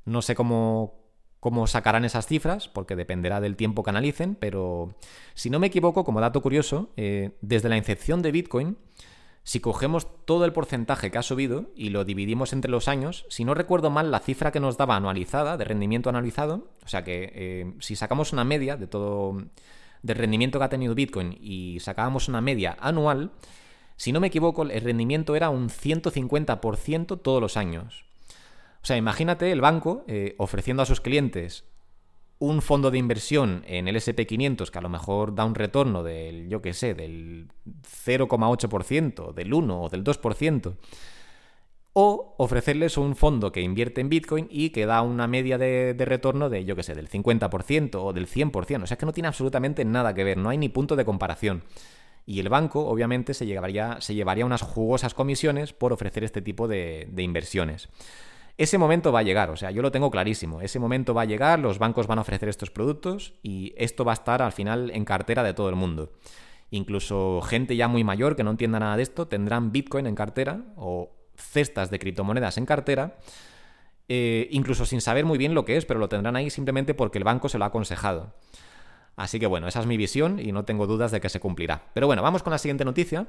No 0.06 0.22
sé 0.22 0.36
cómo, 0.36 0.96
cómo 1.40 1.68
sacarán 1.68 2.06
esas 2.06 2.28
cifras, 2.28 2.68
porque 2.68 2.96
dependerá 2.96 3.42
del 3.42 3.56
tiempo 3.56 3.84
que 3.84 3.90
analicen, 3.90 4.36
pero 4.36 4.96
si 5.34 5.50
no 5.50 5.60
me 5.60 5.68
equivoco, 5.68 6.04
como 6.04 6.22
dato 6.22 6.42
curioso, 6.42 6.90
eh, 6.98 7.38
desde 7.42 7.70
la 7.70 7.78
incepción 7.78 8.22
de 8.22 8.32
Bitcoin, 8.32 8.78
si 9.44 9.60
cogemos 9.60 10.08
todo 10.26 10.44
el 10.46 10.54
porcentaje 10.54 11.12
que 11.12 11.20
ha 11.20 11.22
subido 11.22 11.70
y 11.76 11.90
lo 11.90 12.04
dividimos 12.04 12.52
entre 12.52 12.72
los 12.72 12.88
años, 12.88 13.28
si 13.30 13.46
no 13.46 13.54
recuerdo 13.54 13.92
mal, 13.92 14.10
la 14.10 14.22
cifra 14.22 14.52
que 14.52 14.60
nos 14.60 14.76
daba 14.76 14.96
anualizada, 14.96 15.56
de 15.56 15.66
rendimiento 15.66 16.10
anualizado, 16.10 16.68
o 16.84 16.88
sea 16.88 17.04
que 17.04 17.32
eh, 17.36 17.74
si 17.80 17.96
sacamos 17.96 18.34
una 18.34 18.44
media 18.44 18.76
de 18.76 18.88
todo, 18.88 19.38
del 20.02 20.18
rendimiento 20.18 20.58
que 20.58 20.66
ha 20.66 20.70
tenido 20.70 20.96
Bitcoin 20.96 21.38
y 21.40 21.80
sacábamos 21.80 22.28
una 22.28 22.42
media 22.42 22.76
anual, 22.80 23.34
si 23.98 24.12
no 24.12 24.20
me 24.20 24.28
equivoco, 24.28 24.64
el 24.64 24.82
rendimiento 24.82 25.36
era 25.36 25.50
un 25.50 25.70
150% 25.70 27.22
todos 27.22 27.42
los 27.42 27.58
años. 27.58 28.06
O 28.82 28.86
sea, 28.86 28.98
imagínate 28.98 29.52
el 29.52 29.62
banco 29.62 30.04
eh, 30.08 30.36
ofreciendo 30.38 30.84
a 30.84 30.86
sus 30.86 31.02
clientes 31.02 31.66
un 32.38 32.62
fondo 32.62 32.92
de 32.92 32.98
inversión 32.98 33.64
en 33.66 33.88
el 33.88 33.96
SP500 33.96 34.70
que 34.70 34.78
a 34.78 34.82
lo 34.82 34.90
mejor 34.90 35.36
da 35.36 35.46
un 35.46 35.56
retorno 35.56 36.04
del, 36.04 36.50
yo 36.50 36.62
qué 36.62 36.74
sé, 36.74 36.94
del 36.94 37.48
0,8%, 38.06 39.34
del 39.34 39.54
1 39.54 39.82
o 39.82 39.90
del 39.90 40.04
2%, 40.04 40.76
o 41.94 42.36
ofrecerles 42.38 42.98
un 42.98 43.16
fondo 43.16 43.54
que 43.54 43.62
invierte 43.62 44.02
en 44.02 44.10
Bitcoin 44.10 44.48
y 44.52 44.72
que 44.72 44.86
da 44.86 45.02
una 45.02 45.28
media 45.28 45.58
de, 45.58 45.96
retorno 45.98 46.50
de, 46.50 46.66
yo 46.66 46.76
qué 46.76 46.84
sé, 46.84 46.94
del 46.94 47.10
50% 47.10 47.96
o 47.96 48.12
del 48.12 48.28
100%. 48.28 48.84
O 48.84 48.88
sea, 48.88 48.98
que 48.98 49.06
no 49.06 49.14
tiene 49.14 49.30
absolutamente 49.30 49.86
nada 49.86 50.14
que 50.14 50.26
ver, 50.26 50.38
no 50.38 50.50
hay 50.50 50.58
ni 50.58 50.68
punto 50.68 50.98
de 50.98 51.06
comparación. 51.06 51.64
Y 52.26 52.40
el 52.40 52.50
banco, 52.50 52.88
obviamente, 52.88 53.34
se 53.34 53.46
llevaría, 53.46 53.98
se 54.02 54.16
llevaría 54.16 54.46
unas 54.46 54.62
jugosas 54.62 55.14
comisiones 55.14 55.74
por 55.74 55.94
ofrecer 55.94 56.24
este 56.24 56.42
tipo 56.42 56.68
de, 56.68 57.08
inversiones. 57.18 57.90
Ese 58.58 58.78
momento 58.78 59.12
va 59.12 59.20
a 59.20 59.24
llegar, 59.24 59.50
o 59.50 59.58
sea, 59.58 59.70
yo 59.72 59.82
lo 59.82 59.92
tengo 59.92 60.10
clarísimo. 60.10 60.62
Ese 60.62 60.80
momento 60.80 61.14
va 61.14 61.24
a 61.24 61.26
llegar, 61.26 61.60
los 61.60 61.78
bancos 61.78 62.08
van 62.08 62.20
a 62.20 62.22
ofrecer 62.22 62.50
estos 62.50 62.72
productos 62.72 63.34
y 63.44 63.74
esto 63.78 64.06
va 64.06 64.14
a 64.14 64.16
estar 64.16 64.42
al 64.42 64.54
final 64.54 64.92
en 64.92 65.06
cartera 65.06 65.44
de 65.44 65.54
todo 65.54 65.70
el 65.70 65.76
mundo. 65.76 66.14
Incluso 66.72 67.42
gente 67.42 67.76
ya 67.76 67.88
muy 67.88 68.04
mayor 68.04 68.36
que 68.36 68.44
no 68.44 68.52
entienda 68.52 68.80
nada 68.80 68.98
de 68.98 69.04
esto 69.04 69.28
tendrán 69.28 69.72
Bitcoin 69.72 70.08
en 70.08 70.16
cartera 70.16 70.62
o 70.78 71.12
cestas 71.36 71.92
de 71.92 72.00
criptomonedas 72.00 72.58
en 72.58 72.66
cartera, 72.66 73.18
eh, 74.08 74.48
incluso 74.52 74.86
sin 74.86 75.02
saber 75.02 75.26
muy 75.26 75.38
bien 75.38 75.54
lo 75.54 75.66
que 75.66 75.78
es, 75.78 75.86
pero 75.86 76.00
lo 76.00 76.10
tendrán 76.10 76.36
ahí 76.36 76.50
simplemente 76.50 76.94
porque 76.94 77.18
el 77.18 77.24
banco 77.24 77.50
se 77.50 77.58
lo 77.58 77.66
ha 77.66 77.68
aconsejado. 77.68 78.34
Así 79.16 79.40
que 79.40 79.48
bueno, 79.48 79.68
esa 79.68 79.80
es 79.80 79.86
mi 79.86 79.98
visión 79.98 80.40
y 80.40 80.52
no 80.52 80.66
tengo 80.66 80.88
dudas 80.88 81.12
de 81.12 81.22
que 81.22 81.30
se 81.30 81.40
cumplirá. 81.40 81.90
Pero 81.94 82.08
bueno, 82.08 82.22
vamos 82.22 82.44
con 82.44 82.52
la 82.52 82.58
siguiente 82.58 82.86
noticia. 82.86 83.28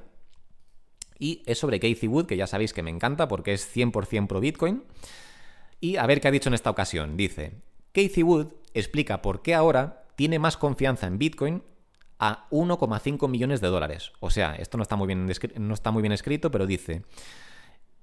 Y 1.19 1.43
es 1.47 1.59
sobre 1.59 1.81
Casey 1.81 2.09
Wood, 2.09 2.27
que 2.27 2.37
ya 2.37 2.47
sabéis 2.47 2.73
que 2.73 2.83
me 2.83 2.91
encanta 2.91 3.29
porque 3.29 3.53
es 3.55 3.75
100% 3.75 4.27
pro 4.27 4.41
Bitcoin. 4.41 4.85
Y 5.81 5.97
a 5.97 6.06
ver 6.06 6.21
qué 6.21 6.29
ha 6.29 6.33
dicho 6.33 6.50
en 6.50 6.55
esta 6.55 6.71
ocasión. 6.71 7.17
Dice, 7.17 7.62
Casey 7.93 8.23
Wood 8.23 8.49
explica 8.75 9.23
por 9.23 9.43
qué 9.43 9.55
ahora 9.55 10.05
tiene 10.17 10.38
más 10.38 10.56
confianza 10.56 11.06
en 11.06 11.19
Bitcoin 11.19 11.62
a 12.19 12.49
1,5 12.50 13.29
millones 13.29 13.61
de 13.61 13.69
dólares. 13.69 14.12
O 14.21 14.31
sea, 14.31 14.55
esto 14.56 14.77
no 14.77 14.82
está 14.82 14.97
muy 14.97 15.06
bien, 15.06 15.31
no 15.59 15.75
está 15.75 15.91
muy 15.91 16.03
bien 16.03 16.12
escrito, 16.12 16.50
pero 16.50 16.67
dice 16.67 17.03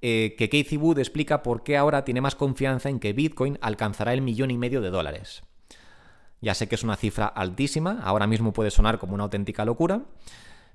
eh, 0.01 0.35
que 0.37 0.49
Casey 0.49 0.77
Wood 0.77 0.99
explica 0.99 1.43
por 1.43 1.63
qué 1.63 1.77
ahora 1.77 2.03
tiene 2.03 2.21
más 2.21 2.35
confianza 2.35 2.89
en 2.89 2.99
que 2.99 3.13
Bitcoin 3.13 3.57
alcanzará 3.61 4.13
el 4.13 4.21
millón 4.21 4.51
y 4.51 4.57
medio 4.57 4.81
de 4.81 4.89
dólares. 4.89 5.43
Ya 6.43 6.53
sé 6.53 6.67
que 6.67 6.75
es 6.75 6.83
una 6.83 6.97
cifra 6.97 7.25
altísima, 7.25 8.01
ahora 8.03 8.27
mismo 8.27 8.51
puede 8.51 8.69
sonar 8.69 8.99
como 8.99 9.13
una 9.13 9.23
auténtica 9.23 9.63
locura, 9.63 10.01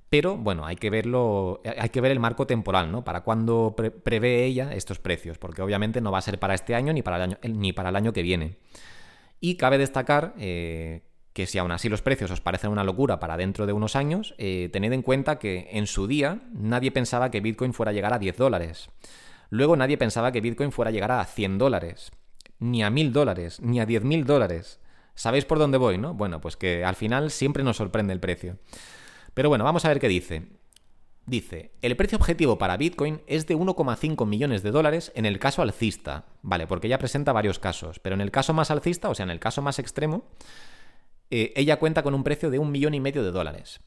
pero 0.09 0.39
bueno, 0.39 0.65
hay 0.65 0.77
que 0.77 0.89
verlo, 0.89 1.61
hay 1.63 1.91
que 1.91 2.01
ver 2.01 2.11
el 2.11 2.21
marco 2.21 2.47
temporal, 2.47 2.91
¿no? 2.91 3.05
Para 3.05 3.21
cuándo 3.21 3.77
prevé 3.77 4.47
ella 4.47 4.73
estos 4.73 4.99
precios, 4.99 5.37
porque 5.37 5.61
obviamente 5.61 6.01
no 6.01 6.11
va 6.11 6.19
a 6.19 6.23
ser 6.23 6.39
para 6.39 6.55
este 6.55 6.75
año 6.75 6.95
ni 6.95 7.03
para 7.03 7.17
el 7.17 7.23
año, 7.23 7.37
ni 7.43 7.75
para 7.75 7.91
el 7.91 7.97
año 7.97 8.15
que 8.15 8.23
viene. 8.23 8.57
Y 9.41 9.57
cabe 9.57 9.77
destacar 9.77 10.33
eh, 10.39 11.03
que 11.35 11.47
si 11.47 11.59
aún 11.59 11.71
así 11.71 11.91
los 11.91 12.01
precios 12.01 12.31
os 12.31 12.41
parecen 12.41 12.71
una 12.71 12.83
locura 12.83 13.21
para 13.21 13.37
dentro 13.37 13.67
de 13.67 13.75
unos 13.75 13.95
años, 13.95 14.35
eh, 14.39 14.71
tened 14.73 14.95
en 14.95 15.03
cuenta 15.03 15.39
que 15.39 15.69
en 15.73 15.87
su 15.87 16.07
día 16.07 16.41
nadie 16.55 16.93
pensaba 16.93 17.31
que 17.31 17.43
Bitcoin 17.43 17.75
fuera 17.75 17.91
a 17.91 17.93
llegar 17.93 18.15
a 18.15 18.19
10 18.19 18.39
dólares. 18.39 18.89
Luego 19.51 19.77
nadie 19.77 19.99
pensaba 19.99 20.33
que 20.33 20.41
Bitcoin 20.41 20.73
fuera 20.73 20.89
a 20.89 20.93
llegar 20.93 21.13
a 21.13 21.23
100 21.27 21.59
dólares, 21.59 22.11
ni 22.59 22.83
a 22.83 22.89
1000 22.89 23.13
dólares, 23.13 23.61
ni 23.61 23.81
a 23.81 23.87
10.000 23.87 24.25
dólares. 24.25 24.81
¿Sabéis 25.19 25.45
por 25.45 25.59
dónde 25.59 25.79
voy, 25.79 25.99
no? 25.99 26.15
Bueno, 26.15 26.41
pues 26.41 26.57
que 26.57 26.85
al 26.85 26.95
final 26.95 27.33
siempre 27.33 27.65
nos 27.65 27.79
sorprende 27.79 28.13
el 28.13 28.21
precio. 28.21 28.57
Pero 29.35 29.49
bueno, 29.49 29.65
vamos 29.65 29.85
a 29.85 29.89
ver 29.89 29.99
qué 29.99 30.07
dice. 30.07 30.47
Dice, 31.27 31.73
el 31.83 31.97
precio 31.97 32.19
objetivo 32.19 32.57
para 32.57 32.77
Bitcoin 32.77 33.21
es 33.27 33.49
de 33.49 33.57
1,5 33.57 34.25
millones 34.27 34.63
de 34.63 34.71
dólares 34.71 35.11
en 35.17 35.27
el 35.27 35.41
caso 35.41 35.61
alcista. 35.61 36.27
Vale, 36.43 36.69
porque 36.69 36.87
ella 36.87 37.01
presenta 37.01 37.33
varios 37.33 37.59
casos, 37.59 37.99
pero 37.99 38.15
en 38.15 38.21
el 38.21 38.31
caso 38.31 38.55
más 38.55 38.71
alcista, 38.71 39.09
o 39.09 39.15
sea, 39.17 39.25
en 39.25 39.31
el 39.31 39.41
caso 39.41 39.61
más 39.61 39.81
extremo, 39.81 40.25
eh, 41.33 41.53
ella 41.57 41.81
cuenta 41.81 42.05
con 42.05 42.15
un 42.15 42.23
precio 42.23 42.49
de 42.49 42.61
un 42.61 42.71
millón 42.71 42.95
y 42.95 43.01
medio 43.01 43.25
de 43.25 43.33
dólares. 43.33 43.81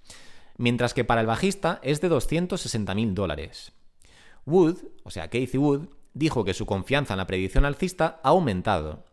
Mientras 0.58 0.94
que 0.94 1.06
para 1.06 1.22
el 1.22 1.28
bajista 1.28 1.80
es 1.82 2.02
de 2.02 2.10
260 2.10 2.94
mil 2.94 3.16
dólares. 3.16 3.72
Wood, 4.46 4.80
o 5.04 5.12
sea, 5.12 5.30
Casey 5.30 5.58
Wood, 5.58 5.88
dijo 6.14 6.44
que 6.44 6.54
su 6.54 6.66
confianza 6.66 7.14
en 7.14 7.20
la 7.20 7.28
predicción 7.28 7.64
alcista 7.64 8.20
ha 8.22 8.30
aumentado. 8.30 9.06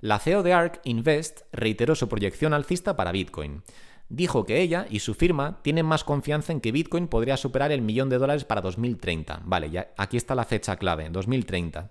La 0.00 0.18
CEO 0.18 0.42
de 0.42 0.52
ARK 0.52 0.80
Invest 0.84 1.42
reiteró 1.52 1.94
su 1.94 2.08
proyección 2.08 2.52
alcista 2.52 2.96
para 2.96 3.12
Bitcoin 3.12 3.62
dijo 4.10 4.44
que 4.44 4.60
ella 4.60 4.86
y 4.90 4.98
su 4.98 5.14
firma 5.14 5.60
tienen 5.62 5.86
más 5.86 6.04
confianza 6.04 6.52
en 6.52 6.60
que 6.60 6.72
Bitcoin 6.72 7.06
podría 7.06 7.36
superar 7.36 7.72
el 7.72 7.80
millón 7.80 8.10
de 8.10 8.18
dólares 8.18 8.44
para 8.44 8.60
2030. 8.60 9.42
Vale, 9.44 9.70
ya 9.70 9.92
aquí 9.96 10.16
está 10.18 10.34
la 10.34 10.44
fecha 10.44 10.76
clave, 10.76 11.08
2030. 11.10 11.90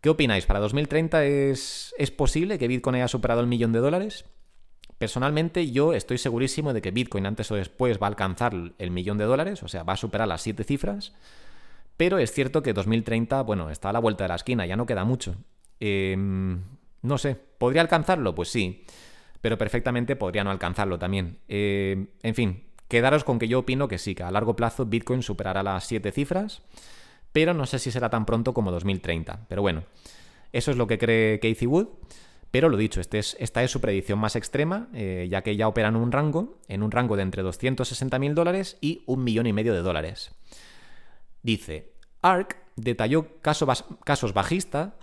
¿Qué 0.00 0.08
opináis? 0.08 0.46
¿Para 0.46 0.60
2030 0.60 1.24
es, 1.24 1.94
es 1.98 2.10
posible 2.10 2.58
que 2.58 2.68
Bitcoin 2.68 2.96
haya 2.96 3.08
superado 3.08 3.40
el 3.40 3.46
millón 3.46 3.72
de 3.72 3.80
dólares? 3.80 4.24
Personalmente 4.98 5.70
yo 5.70 5.92
estoy 5.92 6.16
segurísimo 6.16 6.72
de 6.72 6.80
que 6.80 6.90
Bitcoin 6.90 7.26
antes 7.26 7.50
o 7.50 7.54
después 7.54 7.98
va 8.00 8.06
a 8.06 8.10
alcanzar 8.10 8.54
el 8.78 8.90
millón 8.90 9.18
de 9.18 9.24
dólares, 9.24 9.62
o 9.62 9.68
sea, 9.68 9.82
va 9.82 9.92
a 9.92 9.98
superar 9.98 10.26
las 10.26 10.40
siete 10.40 10.64
cifras, 10.64 11.12
pero 11.98 12.18
es 12.18 12.32
cierto 12.32 12.62
que 12.62 12.72
2030, 12.72 13.42
bueno, 13.42 13.68
está 13.68 13.90
a 13.90 13.92
la 13.92 13.98
vuelta 13.98 14.24
de 14.24 14.28
la 14.28 14.36
esquina, 14.36 14.64
ya 14.64 14.76
no 14.76 14.86
queda 14.86 15.04
mucho. 15.04 15.34
Em, 15.80 16.62
no 17.02 17.18
sé, 17.18 17.36
¿podría 17.58 17.82
alcanzarlo? 17.82 18.34
Pues 18.34 18.48
sí 18.48 18.84
pero 19.46 19.58
perfectamente 19.58 20.16
podría 20.16 20.42
no 20.42 20.50
alcanzarlo 20.50 20.98
también. 20.98 21.38
Eh, 21.46 22.08
en 22.24 22.34
fin, 22.34 22.64
quedaros 22.88 23.22
con 23.22 23.38
que 23.38 23.46
yo 23.46 23.60
opino 23.60 23.86
que 23.86 23.96
sí, 23.96 24.16
que 24.16 24.24
a 24.24 24.30
largo 24.32 24.56
plazo 24.56 24.86
Bitcoin 24.86 25.22
superará 25.22 25.62
las 25.62 25.86
7 25.86 26.10
cifras, 26.10 26.62
pero 27.32 27.54
no 27.54 27.64
sé 27.64 27.78
si 27.78 27.92
será 27.92 28.10
tan 28.10 28.26
pronto 28.26 28.52
como 28.52 28.72
2030. 28.72 29.46
Pero 29.48 29.62
bueno, 29.62 29.84
eso 30.52 30.72
es 30.72 30.76
lo 30.76 30.88
que 30.88 30.98
cree 30.98 31.38
Casey 31.38 31.68
Wood. 31.68 31.86
Pero 32.50 32.68
lo 32.68 32.76
dicho, 32.76 33.00
este 33.00 33.20
es, 33.20 33.36
esta 33.38 33.62
es 33.62 33.70
su 33.70 33.80
predicción 33.80 34.18
más 34.18 34.34
extrema, 34.34 34.88
eh, 34.92 35.28
ya 35.30 35.42
que 35.42 35.54
ya 35.54 35.68
opera 35.68 35.90
en 35.90 35.96
un 35.96 36.10
rango, 36.10 36.58
en 36.66 36.82
un 36.82 36.90
rango 36.90 37.14
de 37.14 37.22
entre 37.22 37.44
260.000 37.44 38.34
dólares 38.34 38.78
y 38.80 39.04
un 39.06 39.22
millón 39.22 39.46
y 39.46 39.52
medio 39.52 39.74
de 39.74 39.82
dólares. 39.82 40.32
Dice, 41.42 41.92
ARK 42.20 42.56
detalló 42.74 43.40
casos 43.42 44.32
bajista, 44.34 44.96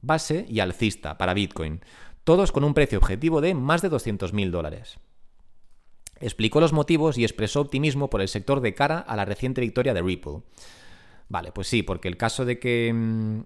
base 0.00 0.46
y 0.48 0.60
alcista 0.60 1.18
para 1.18 1.34
Bitcoin, 1.34 1.80
todos 2.24 2.52
con 2.52 2.64
un 2.64 2.74
precio 2.74 2.98
objetivo 2.98 3.40
de 3.40 3.54
más 3.54 3.82
de 3.82 3.90
200.000 3.90 4.50
dólares. 4.50 4.98
explicó 6.20 6.60
los 6.60 6.72
motivos 6.72 7.16
y 7.16 7.24
expresó 7.24 7.60
optimismo 7.60 8.10
por 8.10 8.20
el 8.20 8.28
sector 8.28 8.60
de 8.60 8.74
cara 8.74 8.98
a 8.98 9.14
la 9.14 9.24
reciente 9.24 9.60
victoria 9.60 9.94
de 9.94 10.02
Ripple. 10.02 10.42
Vale, 11.28 11.52
pues 11.52 11.68
sí, 11.68 11.82
porque 11.82 12.08
el 12.08 12.16
caso 12.16 12.44
de 12.44 12.58
que... 12.58 12.92
Mm, 12.92 13.40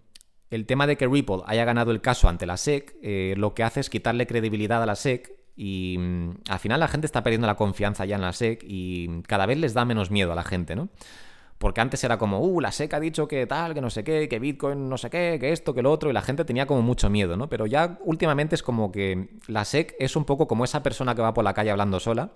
el 0.52 0.66
tema 0.66 0.86
de 0.86 0.96
que 0.98 1.06
Ripple 1.06 1.42
haya 1.46 1.64
ganado 1.64 1.92
el 1.92 2.02
caso 2.02 2.28
ante 2.28 2.44
la 2.44 2.58
SEC, 2.58 2.94
eh, 3.02 3.34
lo 3.38 3.54
que 3.54 3.62
hace 3.62 3.80
es 3.80 3.88
quitarle 3.88 4.26
credibilidad 4.26 4.82
a 4.82 4.86
la 4.86 4.96
SEC 4.96 5.32
y 5.56 5.96
mm, 5.98 6.30
al 6.48 6.58
final 6.58 6.80
la 6.80 6.88
gente 6.88 7.06
está 7.06 7.22
perdiendo 7.22 7.46
la 7.46 7.54
confianza 7.54 8.04
ya 8.04 8.16
en 8.16 8.22
la 8.22 8.34
SEC 8.34 8.62
y 8.66 9.22
cada 9.22 9.46
vez 9.46 9.58
les 9.58 9.72
da 9.72 9.86
menos 9.86 10.10
miedo 10.10 10.30
a 10.30 10.34
la 10.34 10.44
gente, 10.44 10.76
¿no? 10.76 10.90
Porque 11.62 11.80
antes 11.80 12.02
era 12.02 12.18
como, 12.18 12.40
uh, 12.40 12.60
la 12.60 12.72
SEC 12.72 12.92
ha 12.92 12.98
dicho 12.98 13.28
que 13.28 13.46
tal, 13.46 13.72
que 13.72 13.80
no 13.80 13.88
sé 13.88 14.02
qué, 14.02 14.28
que 14.28 14.40
Bitcoin 14.40 14.88
no 14.88 14.98
sé 14.98 15.10
qué, 15.10 15.38
que 15.38 15.52
esto, 15.52 15.72
que 15.72 15.80
lo 15.80 15.92
otro, 15.92 16.10
y 16.10 16.12
la 16.12 16.20
gente 16.20 16.44
tenía 16.44 16.66
como 16.66 16.82
mucho 16.82 17.08
miedo, 17.08 17.36
¿no? 17.36 17.48
Pero 17.48 17.66
ya 17.66 18.00
últimamente 18.02 18.56
es 18.56 18.64
como 18.64 18.90
que 18.90 19.28
la 19.46 19.64
SEC 19.64 19.94
es 20.00 20.16
un 20.16 20.24
poco 20.24 20.48
como 20.48 20.64
esa 20.64 20.82
persona 20.82 21.14
que 21.14 21.22
va 21.22 21.32
por 21.32 21.44
la 21.44 21.54
calle 21.54 21.70
hablando 21.70 22.00
sola, 22.00 22.32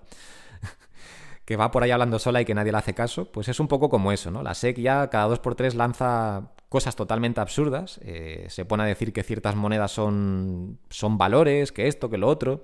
que 1.45 1.57
va 1.57 1.73
por 1.73 1.83
ahí 1.83 1.91
hablando 1.91 2.21
sola 2.21 2.41
y 2.41 2.45
que 2.45 2.55
nadie 2.55 2.71
le 2.71 2.79
hace 2.79 2.95
caso, 2.95 3.33
pues 3.33 3.49
es 3.49 3.59
un 3.59 3.67
poco 3.67 3.89
como 3.89 4.13
eso, 4.13 4.31
¿no? 4.31 4.45
La 4.45 4.55
SEC 4.55 4.79
ya 4.79 5.11
cada 5.11 5.27
dos 5.27 5.41
por 5.41 5.57
tres 5.57 5.75
lanza 5.75 6.53
cosas 6.69 6.95
totalmente 6.95 7.41
absurdas, 7.41 7.99
eh, 8.05 8.47
se 8.49 8.65
pone 8.65 8.85
a 8.85 8.87
decir 8.87 9.13
que 9.13 9.25
ciertas 9.25 9.57
monedas 9.57 9.91
son, 9.91 10.79
son 10.89 11.19
valores, 11.19 11.73
que 11.73 11.89
esto, 11.89 12.09
que 12.09 12.17
lo 12.17 12.29
otro 12.29 12.63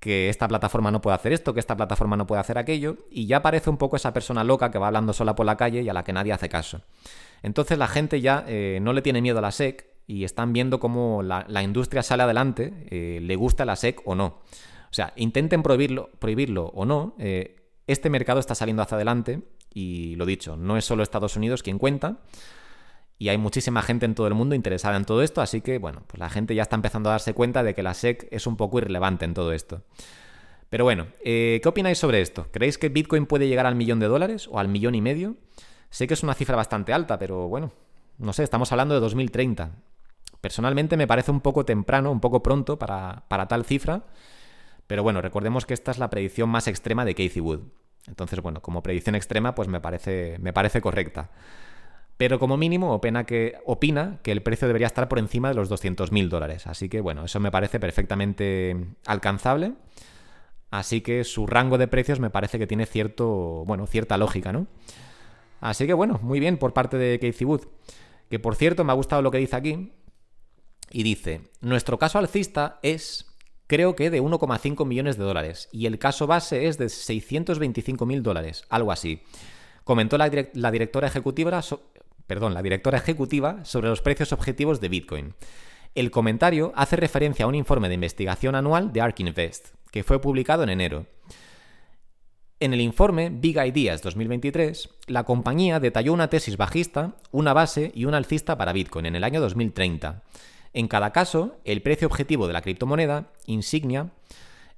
que 0.00 0.30
esta 0.30 0.48
plataforma 0.48 0.90
no 0.90 1.02
puede 1.02 1.14
hacer 1.14 1.32
esto, 1.32 1.52
que 1.52 1.60
esta 1.60 1.76
plataforma 1.76 2.16
no 2.16 2.26
puede 2.26 2.40
hacer 2.40 2.56
aquello, 2.56 2.96
y 3.10 3.26
ya 3.26 3.42
parece 3.42 3.68
un 3.68 3.76
poco 3.76 3.96
esa 3.96 4.12
persona 4.12 4.42
loca 4.42 4.70
que 4.70 4.78
va 4.78 4.86
hablando 4.86 5.12
sola 5.12 5.34
por 5.34 5.46
la 5.46 5.56
calle 5.56 5.82
y 5.82 5.88
a 5.88 5.92
la 5.92 6.02
que 6.02 6.14
nadie 6.14 6.32
hace 6.32 6.48
caso. 6.48 6.80
Entonces 7.42 7.78
la 7.78 7.86
gente 7.86 8.20
ya 8.20 8.44
eh, 8.48 8.78
no 8.82 8.94
le 8.94 9.02
tiene 9.02 9.20
miedo 9.20 9.38
a 9.38 9.42
la 9.42 9.52
SEC 9.52 9.86
y 10.06 10.24
están 10.24 10.52
viendo 10.52 10.80
cómo 10.80 11.22
la, 11.22 11.62
industria 11.62 12.02
sale 12.02 12.22
adelante, 12.22 12.72
eh, 12.90 13.20
le 13.22 13.36
gusta 13.36 13.64
la 13.64 13.76
SEC 13.76 14.00
o 14.06 14.14
no. 14.14 14.40
O 14.90 14.92
sea, 14.92 15.12
intenten 15.16 15.62
prohibirlo, 15.62 16.10
prohibirlo 16.18 16.66
o 16.74 16.84
no, 16.84 17.14
eh, 17.18 17.56
este 17.86 18.10
mercado 18.10 18.40
está 18.40 18.54
saliendo 18.54 18.82
hacia 18.82 18.96
adelante 18.96 19.42
y 19.72 20.16
lo 20.16 20.26
dicho, 20.26 20.56
no 20.56 20.76
es 20.76 20.84
solo 20.84 21.02
Estados 21.02 21.36
Unidos 21.36 21.62
quien 21.62 21.78
cuenta, 21.78 22.18
y 23.20 23.28
hay 23.28 23.36
muchísima 23.36 23.82
gente 23.82 24.06
en 24.06 24.14
todo 24.14 24.26
el 24.28 24.34
mundo 24.34 24.54
interesada 24.54 24.96
en 24.96 25.04
todo 25.04 25.22
esto, 25.22 25.42
así 25.42 25.60
que 25.60 25.76
bueno, 25.76 26.02
pues 26.06 26.18
la 26.18 26.30
gente 26.30 26.54
ya 26.54 26.62
está 26.62 26.74
empezando 26.74 27.10
a 27.10 27.12
darse 27.12 27.34
cuenta 27.34 27.62
de 27.62 27.74
que 27.74 27.82
la 27.82 27.92
SEC 27.92 28.26
es 28.30 28.46
un 28.46 28.56
poco 28.56 28.78
irrelevante 28.78 29.26
en 29.26 29.34
todo 29.34 29.52
esto. 29.52 29.82
Pero 30.70 30.84
bueno, 30.84 31.06
eh, 31.22 31.60
¿qué 31.62 31.68
opináis 31.68 31.98
sobre 31.98 32.22
esto? 32.22 32.46
¿Creéis 32.50 32.78
que 32.78 32.88
Bitcoin 32.88 33.26
puede 33.26 33.46
llegar 33.46 33.66
al 33.66 33.74
millón 33.74 34.00
de 34.00 34.06
dólares 34.06 34.48
o 34.50 34.58
al 34.58 34.68
millón 34.68 34.94
y 34.94 35.02
medio? 35.02 35.36
Sé 35.90 36.06
que 36.06 36.14
es 36.14 36.22
una 36.22 36.32
cifra 36.32 36.56
bastante 36.56 36.94
alta, 36.94 37.18
pero 37.18 37.46
bueno, 37.46 37.72
no 38.16 38.32
sé, 38.32 38.42
estamos 38.42 38.72
hablando 38.72 38.94
de 38.94 39.00
2030. 39.00 39.72
Personalmente 40.40 40.96
me 40.96 41.06
parece 41.06 41.30
un 41.30 41.42
poco 41.42 41.66
temprano, 41.66 42.10
un 42.10 42.20
poco 42.20 42.42
pronto 42.42 42.78
para, 42.78 43.24
para 43.28 43.48
tal 43.48 43.66
cifra, 43.66 44.04
pero 44.86 45.02
bueno, 45.02 45.20
recordemos 45.20 45.66
que 45.66 45.74
esta 45.74 45.90
es 45.90 45.98
la 45.98 46.08
predicción 46.08 46.48
más 46.48 46.68
extrema 46.68 47.04
de 47.04 47.14
Casey 47.14 47.42
Wood. 47.42 47.60
Entonces, 48.06 48.40
bueno, 48.40 48.62
como 48.62 48.82
predicción 48.82 49.14
extrema, 49.14 49.54
pues 49.54 49.68
me 49.68 49.82
parece, 49.82 50.38
me 50.40 50.54
parece 50.54 50.80
correcta 50.80 51.28
pero 52.20 52.38
como 52.38 52.58
mínimo 52.58 52.92
opina 52.92 53.24
que, 53.24 53.56
el 54.26 54.42
precio 54.42 54.68
debería 54.68 54.88
estar 54.88 55.08
por 55.08 55.18
encima 55.18 55.48
de 55.48 55.54
los 55.54 55.70
200.000 55.70 56.28
dólares. 56.28 56.66
Así 56.66 56.90
que 56.90 57.00
bueno, 57.00 57.24
eso 57.24 57.40
me 57.40 57.50
parece 57.50 57.80
perfectamente 57.80 58.76
alcanzable. 59.06 59.72
Así 60.70 61.00
que 61.00 61.24
su 61.24 61.46
rango 61.46 61.78
de 61.78 61.88
precios 61.88 62.20
me 62.20 62.28
parece 62.28 62.58
que 62.58 62.66
tiene 62.66 62.84
cierto, 62.84 63.64
bueno, 63.64 63.86
cierta 63.86 64.18
lógica, 64.18 64.52
¿no? 64.52 64.66
Así 65.62 65.86
que 65.86 65.94
bueno, 65.94 66.20
muy 66.22 66.40
bien 66.40 66.58
por 66.58 66.74
parte 66.74 66.98
de 66.98 67.18
Casey 67.18 67.46
Wood. 67.46 67.62
Que 68.28 68.38
por 68.38 68.54
cierto, 68.54 68.84
me 68.84 68.92
ha 68.92 68.96
gustado 68.96 69.22
lo 69.22 69.30
que 69.30 69.38
dice 69.38 69.56
aquí. 69.56 69.90
Y 70.90 71.04
dice, 71.04 71.48
nuestro 71.62 71.98
caso 71.98 72.18
alcista 72.18 72.80
es, 72.82 73.34
creo 73.66 73.96
que 73.96 74.10
de 74.10 74.20
1,5 74.20 74.84
millones 74.84 75.16
de 75.16 75.24
dólares. 75.24 75.70
Y 75.72 75.86
el 75.86 75.98
caso 75.98 76.26
base 76.26 76.66
es 76.66 76.76
de 76.76 76.84
625.000 76.84 78.20
dólares, 78.20 78.66
algo 78.68 78.92
así. 78.92 79.22
Comentó 79.84 80.18
la 80.18 80.70
directora 80.70 81.08
ejecutiva, 81.08 81.62
perdón, 82.30 82.54
la 82.54 82.62
directora 82.62 82.98
ejecutiva 82.98 83.64
sobre 83.64 83.88
los 83.88 84.02
precios 84.02 84.32
objetivos 84.32 84.80
de 84.80 84.88
Bitcoin. 84.88 85.34
El 85.96 86.12
comentario 86.12 86.72
hace 86.76 86.94
referencia 86.94 87.44
a 87.44 87.48
un 87.48 87.56
informe 87.56 87.88
de 87.88 87.96
investigación 87.96 88.54
anual 88.54 88.92
de 88.92 89.00
ARK 89.00 89.18
Invest, 89.18 89.70
que 89.90 90.04
fue 90.04 90.20
publicado 90.20 90.62
en 90.62 90.68
enero. 90.68 91.06
En 92.60 92.72
el 92.72 92.82
informe 92.82 93.30
Big 93.30 93.56
Ideas 93.56 94.00
2023, 94.02 94.90
la 95.08 95.24
compañía 95.24 95.80
detalló 95.80 96.12
una 96.12 96.30
tesis 96.30 96.56
bajista, 96.56 97.16
una 97.32 97.52
base 97.52 97.90
y 97.96 98.04
una 98.04 98.18
alcista 98.18 98.56
para 98.56 98.72
Bitcoin 98.72 99.06
en 99.06 99.16
el 99.16 99.24
año 99.24 99.40
2030. 99.40 100.22
En 100.72 100.86
cada 100.86 101.12
caso, 101.12 101.56
el 101.64 101.82
precio 101.82 102.06
objetivo 102.06 102.46
de 102.46 102.52
la 102.52 102.62
criptomoneda, 102.62 103.32
insignia, 103.46 104.12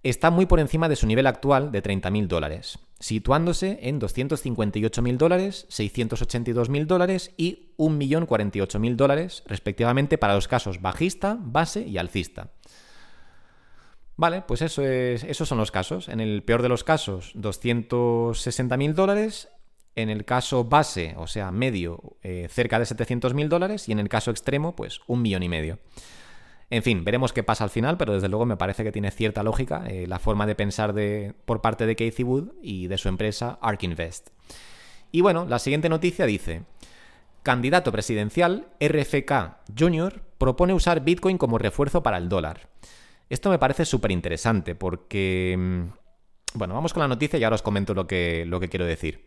está 0.02 0.30
muy 0.30 0.46
por 0.46 0.60
encima 0.60 0.88
de 0.88 0.96
su 0.96 1.06
nivel 1.06 1.26
actual 1.26 1.70
de 1.70 1.82
30.000 1.82 2.26
dólares, 2.26 2.78
situándose 2.98 3.78
en 3.82 4.00
258.000 4.00 5.16
dólares, 5.16 5.66
682.000 5.70 6.86
dólares 6.86 7.32
y 7.36 7.72
1.048.000 7.78 8.96
dólares, 8.96 9.42
respectivamente, 9.46 10.18
para 10.18 10.34
los 10.34 10.48
casos 10.48 10.80
bajista, 10.80 11.38
base 11.40 11.86
y 11.86 11.98
alcista. 11.98 12.50
Vale, 14.16 14.42
pues 14.42 14.62
eso 14.62 14.82
es, 14.82 15.24
esos 15.24 15.48
son 15.48 15.58
los 15.58 15.70
casos. 15.70 16.08
En 16.08 16.20
el 16.20 16.42
peor 16.42 16.62
de 16.62 16.68
los 16.68 16.84
casos, 16.84 17.34
260.000 17.34 18.92
dólares. 18.92 19.48
En 19.94 20.08
el 20.08 20.24
caso 20.24 20.64
base, 20.64 21.14
o 21.18 21.26
sea, 21.26 21.50
medio, 21.50 22.16
eh, 22.22 22.48
cerca 22.50 22.78
de 22.78 22.86
700.000 22.86 23.48
dólares. 23.48 23.88
Y 23.88 23.92
en 23.92 23.98
el 23.98 24.08
caso 24.08 24.30
extremo, 24.30 24.74
pues 24.74 25.00
un 25.06 25.22
millón 25.22 25.42
y 25.42 25.48
medio. 25.48 25.78
En 26.72 26.82
fin, 26.82 27.04
veremos 27.04 27.34
qué 27.34 27.42
pasa 27.42 27.64
al 27.64 27.68
final, 27.68 27.98
pero 27.98 28.14
desde 28.14 28.30
luego 28.30 28.46
me 28.46 28.56
parece 28.56 28.82
que 28.82 28.92
tiene 28.92 29.10
cierta 29.10 29.42
lógica 29.42 29.84
eh, 29.88 30.06
la 30.06 30.18
forma 30.18 30.46
de 30.46 30.54
pensar 30.54 30.94
de, 30.94 31.34
por 31.44 31.60
parte 31.60 31.84
de 31.84 31.94
Casey 31.94 32.24
Wood 32.24 32.52
y 32.62 32.86
de 32.86 32.96
su 32.96 33.10
empresa 33.10 33.58
ARK 33.60 33.82
Invest. 33.82 34.30
Y 35.10 35.20
bueno, 35.20 35.44
la 35.44 35.58
siguiente 35.58 35.90
noticia 35.90 36.24
dice, 36.24 36.62
candidato 37.42 37.92
presidencial 37.92 38.68
RFK 38.80 39.58
Jr. 39.78 40.22
propone 40.38 40.72
usar 40.72 41.04
Bitcoin 41.04 41.36
como 41.36 41.58
refuerzo 41.58 42.02
para 42.02 42.16
el 42.16 42.30
dólar. 42.30 42.70
Esto 43.28 43.50
me 43.50 43.58
parece 43.58 43.84
súper 43.84 44.10
interesante 44.10 44.74
porque... 44.74 45.54
Mm, 45.58 45.82
bueno, 46.54 46.72
vamos 46.72 46.94
con 46.94 47.02
la 47.02 47.08
noticia 47.08 47.38
y 47.38 47.44
ahora 47.44 47.56
os 47.56 47.62
comento 47.62 47.92
lo 47.92 48.06
que, 48.06 48.46
lo 48.46 48.58
que 48.60 48.70
quiero 48.70 48.86
decir. 48.86 49.26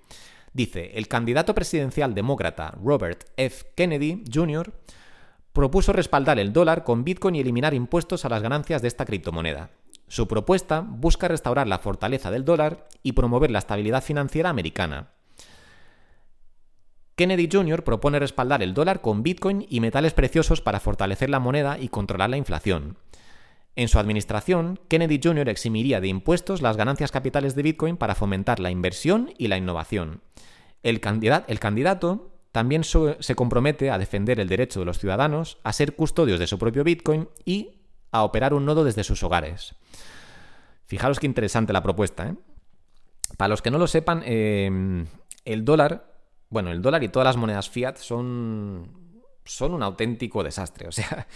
Dice, 0.51 0.93
el 0.95 1.07
candidato 1.07 1.53
presidencial 1.53 2.15
demócrata 2.15 2.73
Robert 2.83 3.23
F. 3.37 3.67
Kennedy 3.75 4.23
Jr 4.33 4.73
propuso 5.55 5.93
respaldar 5.93 6.37
el 6.37 6.53
dólar 6.53 6.83
con 6.83 7.05
Bitcoin 7.05 7.35
y 7.35 7.39
eliminar 7.39 7.73
impuestos 7.73 8.25
a 8.25 8.29
las 8.29 8.43
ganancias 8.43 8.83
de 8.83 8.89
esta 8.89 9.05
criptomoneda. 9.05 9.71
Su 10.07 10.27
propuesta 10.27 10.81
busca 10.81 11.29
restaurar 11.29 11.65
la 11.65 11.79
fortaleza 11.79 12.29
del 12.29 12.45
dólar 12.45 12.87
y 13.01 13.13
promover 13.13 13.49
la 13.49 13.59
estabilidad 13.59 14.03
financiera 14.03 14.49
americana. 14.49 15.13
Kennedy 17.15 17.47
Jr. 17.49 17.85
propone 17.85 18.19
respaldar 18.19 18.61
el 18.61 18.73
dólar 18.73 19.01
con 19.01 19.23
Bitcoin 19.23 19.65
y 19.69 19.79
metales 19.79 20.13
preciosos 20.13 20.59
para 20.59 20.81
fortalecer 20.81 21.29
la 21.29 21.39
moneda 21.39 21.79
y 21.79 21.87
controlar 21.87 22.29
la 22.29 22.37
inflación. 22.37 22.97
En 23.77 23.87
su 23.87 23.97
administración, 23.97 24.77
Kennedy 24.89 25.21
Jr. 25.23 25.47
eximiría 25.47 26.01
de 26.01 26.09
impuestos 26.09 26.61
las 26.61 26.75
ganancias 26.75 27.11
capitales 27.11 27.55
de 27.55 27.63
Bitcoin 27.63 27.95
para 27.95 28.15
fomentar 28.15 28.59
la 28.59 28.71
inversión 28.71 29.33
y 29.37 29.47
la 29.47 29.57
innovación. 29.57 30.21
El, 30.83 31.01
el 31.47 31.59
candidato 31.59 32.34
también 32.55 32.85
se 32.85 33.35
compromete 33.35 33.91
a 33.91 33.97
defender 33.97 34.39
el 34.39 34.47
derecho 34.47 34.79
de 34.79 34.85
los 34.85 34.97
ciudadanos 34.97 35.57
a 35.65 35.73
ser 35.73 35.93
custodios 35.93 36.39
de 36.39 36.47
su 36.47 36.57
propio 36.57 36.85
Bitcoin 36.85 37.27
y 37.43 37.81
a 38.11 38.23
operar 38.23 38.53
un 38.53 38.63
nodo 38.63 38.85
desde 38.85 39.03
sus 39.03 39.23
hogares. 39.23 39.75
Fijaros 40.85 41.19
qué 41.19 41.25
interesante 41.25 41.73
la 41.73 41.83
propuesta. 41.83 42.29
¿eh? 42.29 42.35
Para 43.35 43.49
los 43.49 43.61
que 43.61 43.71
no 43.71 43.77
lo 43.77 43.87
sepan, 43.87 44.23
em, 44.25 45.05
el 45.43 45.65
dólar, 45.65 46.15
bueno, 46.49 46.71
el 46.71 46.81
dólar 46.81 47.03
y 47.03 47.09
todas 47.09 47.25
las 47.25 47.35
monedas 47.35 47.69
fiat 47.69 47.97
son, 47.97 49.19
son 49.43 49.73
un 49.73 49.83
auténtico 49.83 50.41
desastre. 50.41 50.87
O 50.87 50.93
sea, 50.93 51.27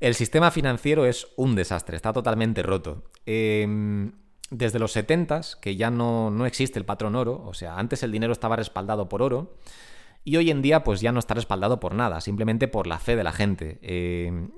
el 0.00 0.14
sistema 0.14 0.50
financiero 0.50 1.04
es 1.04 1.28
un 1.36 1.54
desastre, 1.54 1.96
está 1.96 2.14
totalmente 2.14 2.62
roto. 2.62 3.02
Em, 3.26 4.10
desde 4.48 4.78
los 4.78 4.92
70 4.92 5.42
que 5.60 5.76
ya 5.76 5.90
no, 5.90 6.30
no 6.30 6.46
existe 6.46 6.78
el 6.78 6.86
patrón 6.86 7.14
oro, 7.14 7.44
o 7.44 7.52
sea, 7.52 7.76
antes 7.76 8.02
el 8.02 8.10
dinero 8.10 8.32
estaba 8.32 8.56
respaldado 8.56 9.10
por 9.10 9.20
oro, 9.20 9.58
y 10.24 10.36
hoy 10.36 10.50
en 10.50 10.62
día 10.62 10.84
pues 10.84 11.00
ya 11.00 11.12
no 11.12 11.18
está 11.18 11.34
respaldado 11.34 11.80
por 11.80 11.94
nada, 11.94 12.20
simplemente 12.20 12.68
por 12.68 12.86
la 12.86 12.98
fe 12.98 13.16
de 13.16 13.24
la 13.24 13.32
gente. 13.32 13.78
Eh, 13.82 14.48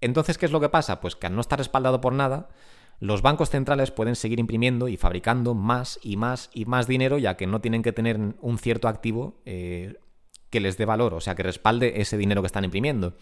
entonces, 0.00 0.38
¿qué 0.38 0.46
es 0.46 0.52
lo 0.52 0.60
que 0.60 0.68
pasa? 0.68 1.00
Pues 1.00 1.16
que 1.16 1.26
al 1.26 1.34
no 1.34 1.40
estar 1.40 1.58
respaldado 1.58 2.00
por 2.00 2.12
nada, 2.12 2.48
los 3.00 3.22
bancos 3.22 3.50
centrales 3.50 3.90
pueden 3.90 4.16
seguir 4.16 4.38
imprimiendo 4.38 4.88
y 4.88 4.96
fabricando 4.96 5.54
más 5.54 5.98
y 6.02 6.16
más 6.16 6.50
y 6.54 6.64
más 6.64 6.86
dinero, 6.86 7.18
ya 7.18 7.36
que 7.36 7.46
no 7.46 7.60
tienen 7.60 7.82
que 7.82 7.92
tener 7.92 8.18
un 8.40 8.58
cierto 8.58 8.88
activo 8.88 9.40
eh, 9.44 9.98
que 10.50 10.60
les 10.60 10.78
dé 10.78 10.84
valor, 10.84 11.14
o 11.14 11.20
sea, 11.20 11.34
que 11.34 11.42
respalde 11.42 12.00
ese 12.00 12.16
dinero 12.16 12.42
que 12.42 12.46
están 12.46 12.64
imprimiendo. 12.64 13.14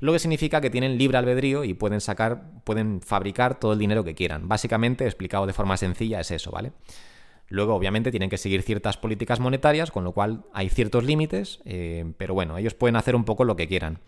Lo 0.00 0.12
que 0.12 0.18
significa 0.18 0.60
que 0.60 0.70
tienen 0.70 0.98
libre 0.98 1.18
albedrío 1.18 1.62
y 1.64 1.74
pueden 1.74 2.00
sacar, 2.00 2.62
pueden 2.64 3.00
fabricar 3.02 3.60
todo 3.60 3.72
el 3.72 3.78
dinero 3.78 4.02
que 4.02 4.14
quieran. 4.14 4.48
Básicamente, 4.48 5.04
explicado 5.04 5.46
de 5.46 5.52
forma 5.52 5.76
sencilla, 5.76 6.20
es 6.20 6.30
eso, 6.30 6.50
¿vale? 6.50 6.72
Luego, 7.52 7.74
obviamente, 7.74 8.10
tienen 8.10 8.30
que 8.30 8.38
seguir 8.38 8.62
ciertas 8.62 8.96
políticas 8.96 9.38
monetarias, 9.38 9.90
con 9.90 10.04
lo 10.04 10.12
cual 10.12 10.44
hay 10.54 10.70
ciertos 10.70 11.04
límites, 11.04 11.60
eh, 11.66 12.10
pero 12.16 12.32
bueno, 12.32 12.56
ellos 12.56 12.72
pueden 12.72 12.96
hacer 12.96 13.14
un 13.14 13.24
poco 13.24 13.44
lo 13.44 13.56
que 13.56 13.68
quieran. 13.68 13.98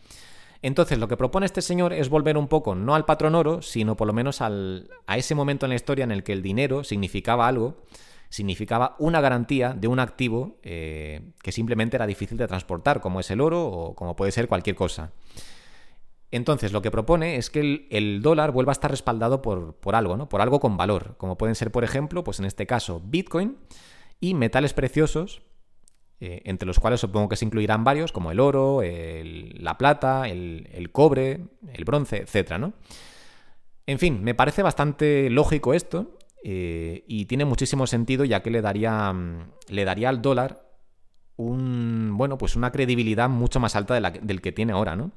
Entonces, 0.63 0.99
lo 0.99 1.09
que 1.09 1.19
propone 1.19 1.45
este 1.45 1.61
señor 1.61 1.93
es 1.93 2.09
volver 2.09 2.39
un 2.39 2.49
poco, 2.49 2.75
no 2.75 2.95
al 2.95 3.05
patrón 3.05 3.35
oro, 3.35 3.61
sino 3.61 3.99
por 3.99 4.07
lo 4.07 4.15
menos 4.15 4.41
al, 4.41 4.89
a 5.07 5.19
ese 5.19 5.35
momento 5.35 5.67
en 5.67 5.71
la 5.71 5.77
historia 5.77 6.05
en 6.05 6.11
el 6.11 6.23
que 6.23 6.33
el 6.33 6.41
dinero 6.41 6.85
significaba 6.85 7.47
algo, 7.47 7.85
significaba 8.31 8.97
una 8.99 9.21
garantía 9.21 9.75
de 9.75 9.89
un 9.89 10.01
activo 10.01 10.57
eh, 10.63 11.21
que 11.43 11.53
simplemente 11.53 11.99
era 11.99 12.07
difícil 12.07 12.39
de 12.39 12.49
transportar, 12.49 13.03
como 13.03 13.21
es 13.21 13.31
el 13.31 13.43
oro 13.43 13.63
o 13.67 13.95
como 13.95 14.17
puede 14.17 14.33
ser 14.33 14.49
cualquier 14.49 14.75
cosa. 14.75 15.13
Entonces, 16.35 16.73
lo 16.73 16.83
que 16.83 16.91
propone 16.91 17.37
es 17.37 17.49
que 17.49 17.87
el, 17.91 18.21
dólar 18.21 18.51
vuelva 18.51 18.73
a 18.73 18.75
estar 18.75 18.91
respaldado 18.91 19.41
por, 19.41 19.77
algo, 19.95 20.17
¿no? 20.17 20.29
Por 20.29 20.41
algo 20.41 20.59
con 20.59 20.77
valor, 20.77 21.15
como 21.17 21.39
pueden 21.39 21.55
ser, 21.55 21.71
por 21.71 21.85
ejemplo, 21.85 22.25
pues 22.25 22.41
en 22.41 22.45
este 22.45 22.67
caso, 22.67 23.01
Bitcoin 23.05 23.57
y 24.19 24.35
metales 24.35 24.73
preciosos 24.73 25.43
eh, 26.19 26.43
entre 26.45 26.67
los 26.67 26.81
cuales 26.81 26.99
supongo 26.99 27.29
que 27.29 27.37
se 27.37 27.45
incluirán 27.45 27.85
varios, 27.85 28.11
como 28.11 28.33
el 28.33 28.41
oro, 28.41 28.83
la 28.83 29.79
plata, 29.79 30.29
el, 30.29 30.91
cobre, 30.91 31.51
el 31.73 31.85
bronce, 31.85 32.27
etc. 32.29 32.59
¿no? 32.59 32.73
En 33.87 34.01
fin, 34.01 34.25
me 34.25 34.35
parece 34.35 34.65
bastante 34.65 35.31
lógico 35.31 35.73
esto 35.73 36.19
eh, 36.43 37.05
y 37.07 37.27
tiene 37.27 37.45
muchísimo 37.45 37.87
sentido 37.87 38.25
ya 38.25 38.43
que 38.43 38.51
le 38.51 38.61
daría, 38.61 39.13
mm, 39.13 39.53
le 39.69 39.85
daría 39.85 40.09
al 40.09 40.21
dólar 40.21 40.67
un, 41.37 42.15
bueno, 42.17 42.39
pues 42.39 42.57
una 42.57 42.73
credibilidad 42.73 43.29
mucho 43.29 43.61
más 43.61 43.77
alta 43.77 43.95
de 43.95 44.19
del 44.21 44.41
que 44.41 44.51
tiene 44.51 44.73
ahora, 44.73 44.97
¿no? 44.97 45.13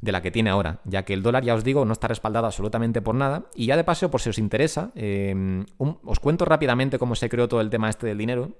De 0.00 0.12
la 0.12 0.22
que 0.22 0.30
tiene 0.30 0.50
ahora, 0.50 0.80
ya 0.84 1.04
que 1.04 1.12
el 1.12 1.22
dólar, 1.22 1.44
ya 1.44 1.54
os 1.54 1.64
digo, 1.64 1.84
no 1.84 1.92
está 1.92 2.08
respaldado 2.08 2.46
absolutamente 2.46 3.02
por 3.02 3.14
nada. 3.14 3.46
Y 3.54 3.66
ya 3.66 3.76
de 3.76 3.84
paso, 3.84 4.10
por 4.10 4.20
si 4.20 4.30
os 4.30 4.38
interesa, 4.38 4.92
eh, 4.94 5.64
os 5.78 6.20
cuento 6.20 6.44
rápidamente 6.44 6.98
cómo 6.98 7.14
se 7.16 7.28
creó 7.28 7.48
todo 7.48 7.60
el 7.60 7.70
tema 7.70 7.88
este 7.88 8.06
del 8.06 8.18
dinero 8.18 8.52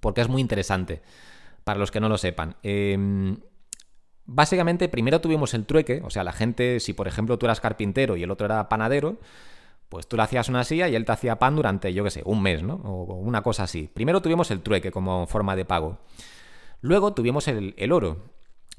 porque 0.00 0.22
es 0.22 0.28
muy 0.28 0.40
interesante 0.40 1.02
para 1.64 1.78
los 1.78 1.90
que 1.90 2.00
no 2.00 2.08
lo 2.08 2.18
sepan. 2.18 2.56
Em, 2.62 3.38
básicamente, 4.26 4.88
primero 4.88 5.20
tuvimos 5.20 5.54
el 5.54 5.66
trueque, 5.66 6.02
o 6.04 6.10
sea, 6.10 6.24
la 6.24 6.32
gente, 6.32 6.80
si 6.80 6.92
por 6.94 7.06
ejemplo 7.06 7.38
tú 7.38 7.46
eras 7.46 7.60
carpintero 7.60 8.16
y 8.16 8.22
el 8.22 8.30
otro 8.30 8.46
era 8.46 8.68
panadero, 8.68 9.18
pues 9.88 10.06
tú 10.06 10.16
le 10.16 10.22
hacías 10.22 10.48
una 10.48 10.64
silla 10.64 10.88
y 10.88 10.94
él 10.94 11.04
te 11.04 11.12
hacía 11.12 11.38
pan 11.38 11.56
durante, 11.56 11.92
yo 11.92 12.04
qué 12.04 12.10
sé, 12.10 12.22
un 12.24 12.42
mes, 12.42 12.62
¿no? 12.62 12.74
O 12.76 13.14
una 13.16 13.42
cosa 13.42 13.64
así. 13.64 13.90
Primero 13.92 14.22
tuvimos 14.22 14.50
el 14.50 14.62
trueque 14.62 14.90
como 14.90 15.26
forma 15.26 15.56
de 15.56 15.64
pago. 15.64 15.98
Luego 16.80 17.12
tuvimos 17.12 17.46
el, 17.48 17.92
oro. 17.92 18.18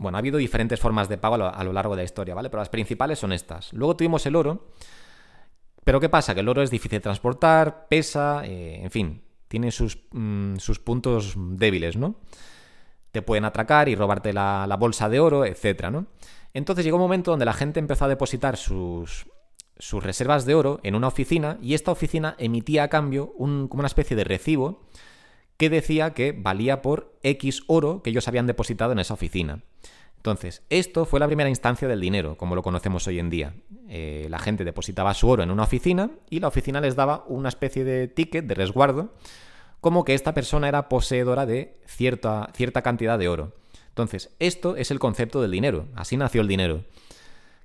Bueno, 0.02 0.18
ha 0.18 0.20
habido 0.20 0.40
diferentes 0.40 0.80
formas 0.80 1.08
de 1.10 1.20
pago 1.20 1.36
a 1.36 1.64
lo, 1.64 1.74
largo 1.74 1.96
de 1.96 2.02
la 2.02 2.06
historia, 2.06 2.34
¿vale? 2.34 2.50
Pero 2.50 2.60
las 2.60 2.70
principales 2.70 3.20
son 3.20 3.32
estas. 3.34 3.72
Luego 3.72 3.96
tuvimos 3.96 4.26
el 4.26 4.36
oro. 4.36 4.72
Pero 5.84 6.00
¿qué 6.00 6.10
pasa? 6.10 6.34
Que 6.34 6.40
el 6.40 6.50
oro 6.50 6.64
es 6.64 6.72
difícil 6.72 6.98
de 6.98 7.02
transportar, 7.02 7.88
pesa, 7.88 8.42
eh, 8.44 8.82
en 8.82 8.90
fin, 8.90 9.22
tiene 9.48 9.68
mm, 9.68 10.58
sus, 10.58 10.80
puntos 10.80 11.36
débiles, 11.38 11.98
¿no? 11.98 12.16
Te 13.12 13.22
pueden 13.22 13.46
atracar 13.46 13.90
y 13.90 13.96
robarte 13.96 14.34
la, 14.34 14.76
bolsa 14.80 15.08
de 15.08 15.20
oro, 15.20 15.46
etcétera, 15.46 15.92
¿no? 15.92 16.08
Entonces 16.56 16.84
llegó 16.84 16.98
un 16.98 17.04
momento 17.04 17.30
donde 17.30 17.46
la 17.46 17.54
gente 17.54 17.80
empezó 17.80 18.06
a 18.06 18.08
depositar 18.08 18.58
sus, 18.58 19.28
sus 19.78 20.04
reservas 20.04 20.48
de 20.48 20.56
oro 20.56 20.80
en 20.82 20.96
una 20.96 21.10
oficina 21.10 21.60
y 21.62 21.76
esta 21.76 21.92
oficina 21.92 22.36
emitía 22.40 22.86
a 22.86 22.88
cambio 22.88 23.34
un, 23.38 23.68
como 23.68 23.82
una 23.82 23.88
especie 23.88 24.18
de 24.18 24.24
recibo 24.24 24.82
que 25.62 25.70
decía 25.70 26.16
que 26.16 26.32
valía 26.32 26.82
por 26.82 27.14
X 27.22 27.62
oro 27.68 28.02
que 28.02 28.10
ellos 28.10 28.28
habían 28.28 28.48
depositado 28.48 28.94
en 28.94 28.98
esa 28.98 29.14
oficina. 29.14 29.62
Entonces, 30.18 30.64
esto 30.72 31.06
fue 31.06 31.20
la 31.20 31.28
primera 31.28 31.52
instancia 31.52 31.88
del 31.88 32.02
dinero, 32.02 32.36
como 32.36 32.56
lo 32.56 32.64
conocemos 32.64 33.06
hoy 33.06 33.20
en 33.20 33.30
día. 33.30 33.54
Eh, 33.88 34.26
la 34.32 34.40
gente 34.40 34.66
depositaba 34.66 35.14
su 35.14 35.30
oro 35.30 35.44
en 35.44 35.52
una 35.52 35.62
oficina 35.62 36.10
y 36.32 36.40
la 36.40 36.48
oficina 36.48 36.82
les 36.82 36.96
daba 36.96 37.26
una 37.28 37.50
especie 37.50 37.84
de 37.84 38.08
ticket 38.08 38.48
de 38.48 38.56
resguardo, 38.56 39.14
como 39.82 40.04
que 40.04 40.16
esta 40.16 40.34
persona 40.34 40.68
era 40.68 40.90
poseedora 40.90 41.46
de 41.46 41.78
cierta, 41.86 42.50
cierta 42.56 42.82
cantidad 42.82 43.20
de 43.20 43.28
oro. 43.28 43.54
Entonces, 43.90 44.32
esto 44.40 44.76
es 44.78 44.90
el 44.90 44.98
concepto 44.98 45.44
del 45.44 45.52
dinero, 45.52 45.90
así 45.94 46.18
nació 46.18 46.42
el 46.42 46.48
dinero. 46.48 46.86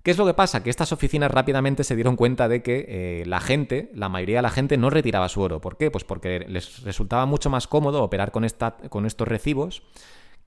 ¿Qué 0.07 0.13
es 0.13 0.19
lo 0.19 0.25
que 0.25 0.35
pasa? 0.35 0.63
Que 0.63 0.71
estas 0.71 0.93
oficinas 0.93 1.33
rápidamente 1.33 1.83
se 1.83 1.97
dieron 1.97 2.15
cuenta 2.15 2.47
de 2.47 2.63
que 2.63 2.87
eh, 2.89 3.25
la 3.27 3.41
gente, 3.41 3.91
la 3.93 4.09
mayoría 4.09 4.37
de 4.37 4.43
la 4.43 4.51
gente, 4.51 4.77
no 4.77 4.89
retiraba 4.89 5.29
su 5.29 5.41
oro. 5.41 5.61
¿Por 5.61 5.77
qué? 5.77 5.91
Pues 5.91 6.05
porque 6.05 6.47
les 6.49 6.85
resultaba 6.85 7.27
mucho 7.27 7.51
más 7.51 7.67
cómodo 7.67 8.05
operar 8.05 8.31
con, 8.31 8.45
esta, 8.45 8.77
con 8.89 9.05
estos 9.05 9.27
recibos 9.27 9.83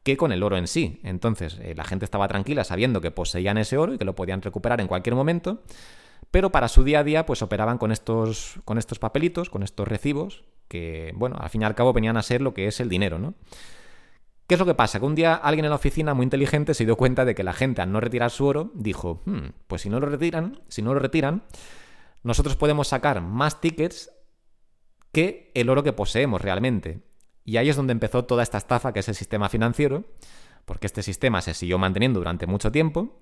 que 0.03 0.15
con 0.15 0.31
el 0.31 0.43
oro 0.43 0.55
en 0.55 0.65
sí. 0.65 1.01
Entonces, 1.03 1.59
eh, 1.61 1.73
la 1.75 1.83
gente 1.83 2.05
estaba 2.05 2.29
tranquila 2.29 2.63
sabiendo 2.63 3.01
que 3.01 3.11
poseían 3.11 3.57
ese 3.57 3.77
oro 3.77 3.95
y 3.95 3.97
que 3.97 4.05
lo 4.05 4.15
podían 4.15 4.41
recuperar 4.41 4.79
en 4.79 4.87
cualquier 4.87 5.15
momento, 5.15 5.61
pero 6.31 6.53
para 6.53 6.69
su 6.69 6.85
día 6.85 6.99
a 6.99 7.03
día, 7.03 7.25
pues 7.25 7.41
operaban 7.41 7.77
con 7.79 7.91
estos, 7.91 8.61
con 8.63 8.77
estos 8.77 8.97
papelitos, 8.97 9.49
con 9.49 9.63
estos 9.63 9.89
recibos, 9.89 10.45
que, 10.69 11.11
bueno, 11.15 11.35
al 11.37 11.49
fin 11.49 11.63
y 11.63 11.65
al 11.65 11.75
cabo 11.75 11.91
venían 11.91 12.15
a 12.15 12.23
ser 12.23 12.39
lo 12.39 12.53
que 12.53 12.67
es 12.67 12.79
el 12.79 12.87
dinero, 12.87 13.19
¿no? 13.19 13.33
¿Qué 14.49 14.55
es 14.55 14.59
lo 14.59 14.65
que 14.65 14.73
pasa? 14.73 14.99
Que 14.99 15.05
un 15.05 15.13
día 15.13 15.35
alguien 15.35 15.65
en 15.65 15.69
la 15.69 15.75
oficina 15.75 16.15
muy 16.15 16.23
inteligente 16.23 16.73
se 16.73 16.83
dio 16.83 16.95
cuenta 16.95 17.23
de 17.23 17.35
que 17.35 17.43
la 17.43 17.53
gente 17.53 17.83
al 17.83 17.91
no 17.91 17.99
retirar 17.99 18.31
su 18.31 18.47
oro 18.47 18.71
dijo, 18.73 19.21
hmm, 19.25 19.49
pues 19.67 19.83
si 19.83 19.91
no 19.91 19.99
lo 19.99 20.07
retiran, 20.07 20.59
si 20.69 20.81
no 20.81 20.91
lo 20.95 20.99
retiran, 20.99 21.43
nosotros 22.23 22.55
podemos 22.55 22.87
sacar 22.87 23.21
más 23.21 23.61
tickets 23.61 24.09
que 25.11 25.51
el 25.53 25.69
oro 25.69 25.83
que 25.83 25.93
poseemos 25.93 26.41
realmente. 26.41 27.03
Y 27.45 27.57
ahí 27.57 27.69
es 27.69 27.75
donde 27.75 27.91
empezó 27.91 28.25
toda 28.25 28.41
esta 28.41 28.57
estafa 28.57 28.91
que 28.91 29.01
es 29.01 29.07
el 29.07 29.13
sistema 29.13 29.49
financiero, 29.49 30.05
porque 30.65 30.87
este 30.87 31.03
sistema 31.03 31.43
se 31.43 31.53
siguió 31.53 31.77
manteniendo 31.77 32.19
durante 32.19 32.47
mucho 32.47 32.71
tiempo. 32.71 33.19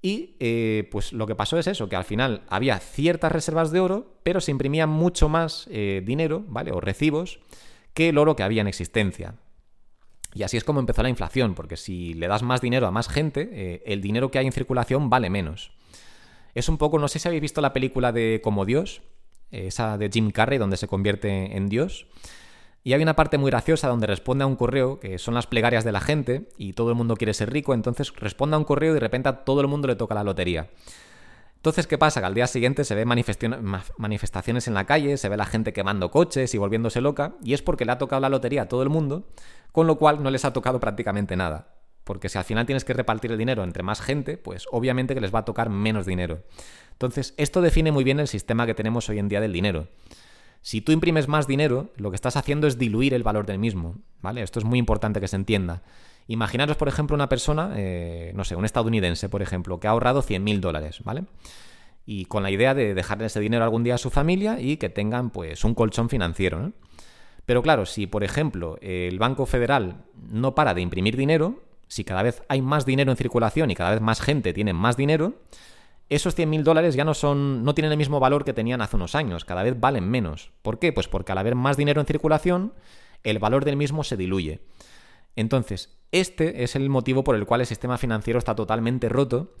Y 0.00 0.34
eh, 0.40 0.88
pues 0.90 1.12
lo 1.12 1.26
que 1.26 1.34
pasó 1.34 1.58
es 1.58 1.66
eso, 1.66 1.90
que 1.90 1.96
al 1.96 2.04
final 2.04 2.44
había 2.48 2.78
ciertas 2.78 3.32
reservas 3.32 3.70
de 3.70 3.80
oro, 3.80 4.18
pero 4.22 4.40
se 4.40 4.50
imprimía 4.50 4.86
mucho 4.86 5.28
más 5.28 5.68
eh, 5.70 6.02
dinero, 6.06 6.42
¿vale? 6.48 6.72
O 6.72 6.80
recibos, 6.80 7.40
que 7.92 8.08
el 8.08 8.16
oro 8.16 8.34
que 8.34 8.44
había 8.44 8.62
en 8.62 8.68
existencia. 8.68 9.34
Y 10.38 10.44
así 10.44 10.56
es 10.56 10.62
como 10.62 10.78
empezó 10.78 11.02
la 11.02 11.08
inflación, 11.08 11.56
porque 11.56 11.76
si 11.76 12.14
le 12.14 12.28
das 12.28 12.44
más 12.44 12.60
dinero 12.60 12.86
a 12.86 12.92
más 12.92 13.08
gente, 13.08 13.50
eh, 13.50 13.82
el 13.86 14.00
dinero 14.00 14.30
que 14.30 14.38
hay 14.38 14.46
en 14.46 14.52
circulación 14.52 15.10
vale 15.10 15.30
menos. 15.30 15.72
Es 16.54 16.68
un 16.68 16.78
poco, 16.78 17.00
no 17.00 17.08
sé 17.08 17.18
si 17.18 17.26
habéis 17.26 17.42
visto 17.42 17.60
la 17.60 17.72
película 17.72 18.12
de 18.12 18.40
Como 18.40 18.64
Dios, 18.64 19.02
esa 19.50 19.98
de 19.98 20.08
Jim 20.08 20.30
Carrey, 20.30 20.58
donde 20.58 20.76
se 20.76 20.86
convierte 20.86 21.56
en 21.56 21.68
Dios. 21.68 22.06
Y 22.84 22.92
hay 22.92 23.02
una 23.02 23.16
parte 23.16 23.36
muy 23.36 23.50
graciosa 23.50 23.88
donde 23.88 24.06
responde 24.06 24.44
a 24.44 24.46
un 24.46 24.54
correo, 24.54 25.00
que 25.00 25.18
son 25.18 25.34
las 25.34 25.48
plegarias 25.48 25.82
de 25.82 25.90
la 25.90 26.00
gente, 26.00 26.48
y 26.56 26.74
todo 26.74 26.90
el 26.90 26.94
mundo 26.94 27.16
quiere 27.16 27.34
ser 27.34 27.52
rico, 27.52 27.74
entonces 27.74 28.14
responde 28.14 28.54
a 28.54 28.58
un 28.60 28.64
correo 28.64 28.92
y 28.92 28.94
de 28.94 29.00
repente 29.00 29.28
a 29.28 29.44
todo 29.44 29.60
el 29.60 29.66
mundo 29.66 29.88
le 29.88 29.96
toca 29.96 30.14
la 30.14 30.22
lotería. 30.22 30.70
Entonces, 31.56 31.88
¿qué 31.88 31.98
pasa? 31.98 32.20
Que 32.20 32.26
al 32.26 32.34
día 32.34 32.46
siguiente 32.46 32.84
se 32.84 32.94
ve 32.94 33.04
manifestaciones 33.04 34.68
en 34.68 34.74
la 34.74 34.86
calle, 34.86 35.16
se 35.16 35.28
ve 35.28 35.36
la 35.36 35.44
gente 35.44 35.72
quemando 35.72 36.12
coches 36.12 36.54
y 36.54 36.58
volviéndose 36.58 37.00
loca, 37.00 37.34
y 37.42 37.54
es 37.54 37.62
porque 37.62 37.84
le 37.84 37.90
ha 37.90 37.98
tocado 37.98 38.20
la 38.20 38.28
lotería 38.28 38.62
a 38.62 38.68
todo 38.68 38.84
el 38.84 38.88
mundo, 38.88 39.26
con 39.72 39.86
lo 39.86 39.96
cual 39.96 40.22
no 40.22 40.30
les 40.30 40.44
ha 40.44 40.52
tocado 40.52 40.80
prácticamente 40.80 41.36
nada. 41.36 41.74
Porque 42.04 42.28
si 42.28 42.38
al 42.38 42.44
final 42.44 42.64
tienes 42.64 42.84
que 42.84 42.94
repartir 42.94 43.32
el 43.32 43.38
dinero 43.38 43.62
entre 43.62 43.82
más 43.82 44.00
gente, 44.00 44.38
pues 44.38 44.66
obviamente 44.72 45.14
que 45.14 45.20
les 45.20 45.34
va 45.34 45.40
a 45.40 45.44
tocar 45.44 45.68
menos 45.68 46.06
dinero. 46.06 46.42
Entonces, 46.92 47.34
esto 47.36 47.60
define 47.60 47.92
muy 47.92 48.02
bien 48.02 48.18
el 48.18 48.28
sistema 48.28 48.66
que 48.66 48.74
tenemos 48.74 49.08
hoy 49.08 49.18
en 49.18 49.28
día 49.28 49.40
del 49.40 49.52
dinero. 49.52 49.88
Si 50.62 50.80
tú 50.80 50.92
imprimes 50.92 51.28
más 51.28 51.46
dinero, 51.46 51.92
lo 51.96 52.10
que 52.10 52.16
estás 52.16 52.36
haciendo 52.36 52.66
es 52.66 52.78
diluir 52.78 53.14
el 53.14 53.22
valor 53.22 53.46
del 53.46 53.58
mismo, 53.58 53.96
¿vale? 54.20 54.42
Esto 54.42 54.58
es 54.58 54.64
muy 54.64 54.78
importante 54.78 55.20
que 55.20 55.28
se 55.28 55.36
entienda. 55.36 55.82
Imaginaros, 56.26 56.76
por 56.76 56.88
ejemplo, 56.88 57.14
una 57.14 57.28
persona, 57.28 57.72
eh, 57.76 58.32
no 58.34 58.44
sé, 58.44 58.56
un 58.56 58.64
estadounidense, 58.64 59.28
por 59.28 59.42
ejemplo, 59.42 59.78
que 59.78 59.86
ha 59.86 59.90
ahorrado 59.90 60.22
100.000 60.22 60.60
dólares, 60.60 61.00
¿vale? 61.04 61.24
Y 62.04 62.24
con 62.24 62.42
la 62.42 62.50
idea 62.50 62.74
de 62.74 62.94
dejarle 62.94 63.26
ese 63.26 63.40
dinero 63.40 63.64
algún 63.64 63.84
día 63.84 63.94
a 63.94 63.98
su 63.98 64.10
familia 64.10 64.60
y 64.60 64.76
que 64.76 64.88
tengan, 64.88 65.30
pues, 65.30 65.64
un 65.64 65.74
colchón 65.74 66.08
financiero, 66.08 66.58
¿no? 66.58 66.72
Pero 67.48 67.62
claro, 67.62 67.86
si, 67.86 68.06
por 68.06 68.24
ejemplo, 68.24 68.76
el 68.82 69.18
Banco 69.18 69.46
Federal 69.46 70.04
no 70.30 70.54
para 70.54 70.74
de 70.74 70.82
imprimir 70.82 71.16
dinero, 71.16 71.62
si 71.86 72.04
cada 72.04 72.22
vez 72.22 72.42
hay 72.50 72.60
más 72.60 72.84
dinero 72.84 73.10
en 73.10 73.16
circulación 73.16 73.70
y 73.70 73.74
cada 73.74 73.92
vez 73.92 74.02
más 74.02 74.20
gente 74.20 74.52
tiene 74.52 74.74
más 74.74 74.98
dinero, 74.98 75.32
esos 76.10 76.36
100.000 76.36 76.62
dólares 76.62 76.94
ya 76.94 77.06
no 77.06 77.14
son, 77.14 77.64
no 77.64 77.74
tienen 77.74 77.92
el 77.92 77.96
mismo 77.96 78.20
valor 78.20 78.44
que 78.44 78.52
tenían 78.52 78.82
hace 78.82 78.96
unos 78.96 79.14
años, 79.14 79.46
cada 79.46 79.62
vez 79.62 79.80
valen 79.80 80.10
menos. 80.10 80.52
¿Por 80.60 80.78
qué? 80.78 80.92
Pues 80.92 81.08
porque 81.08 81.32
al 81.32 81.38
haber 81.38 81.54
más 81.54 81.78
dinero 81.78 82.02
en 82.02 82.06
circulación, 82.06 82.74
el 83.22 83.38
valor 83.38 83.64
del 83.64 83.76
mismo 83.76 84.04
se 84.04 84.18
diluye. 84.18 84.60
Entonces, 85.34 85.96
este 86.12 86.64
es 86.64 86.76
el 86.76 86.90
motivo 86.90 87.24
por 87.24 87.34
el 87.34 87.46
cual 87.46 87.62
el 87.62 87.66
sistema 87.66 87.96
financiero 87.96 88.38
está 88.38 88.56
totalmente 88.56 89.08
roto 89.08 89.54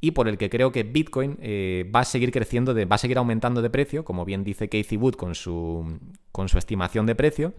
y 0.00 0.12
por 0.12 0.28
el 0.28 0.38
que 0.38 0.48
creo 0.48 0.70
que 0.70 0.84
Bitcoin 0.84 1.38
eh, 1.40 1.90
va 1.94 2.00
a 2.00 2.04
seguir 2.04 2.30
creciendo, 2.30 2.74
va 2.74 2.94
a 2.94 2.98
seguir 2.98 3.18
aumentando 3.18 3.62
de 3.62 3.70
precio, 3.70 4.04
como 4.04 4.24
bien 4.24 4.44
dice 4.44 4.68
Casey 4.68 4.96
Wood 4.96 5.14
con 5.14 5.34
su, 5.34 5.98
con 6.30 6.48
su 6.48 6.58
estimación 6.58 7.06
de 7.06 7.14
precio. 7.14 7.54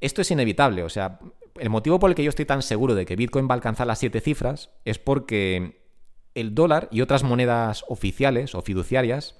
Esto 0.00 0.22
es 0.22 0.30
inevitable, 0.30 0.82
o 0.82 0.88
sea, 0.88 1.18
el 1.58 1.70
motivo 1.70 1.98
por 1.98 2.10
el 2.10 2.16
que 2.16 2.24
yo 2.24 2.30
estoy 2.30 2.46
tan 2.46 2.62
seguro 2.62 2.94
de 2.94 3.06
que 3.06 3.16
Bitcoin 3.16 3.46
va 3.46 3.52
a 3.52 3.54
alcanzar 3.56 3.86
las 3.86 3.98
siete 3.98 4.20
cifras 4.20 4.70
es 4.84 4.98
porque 4.98 5.80
el 6.34 6.54
dólar 6.54 6.88
y 6.90 7.00
otras 7.00 7.22
monedas 7.22 7.84
oficiales 7.88 8.54
o 8.54 8.62
fiduciarias 8.62 9.36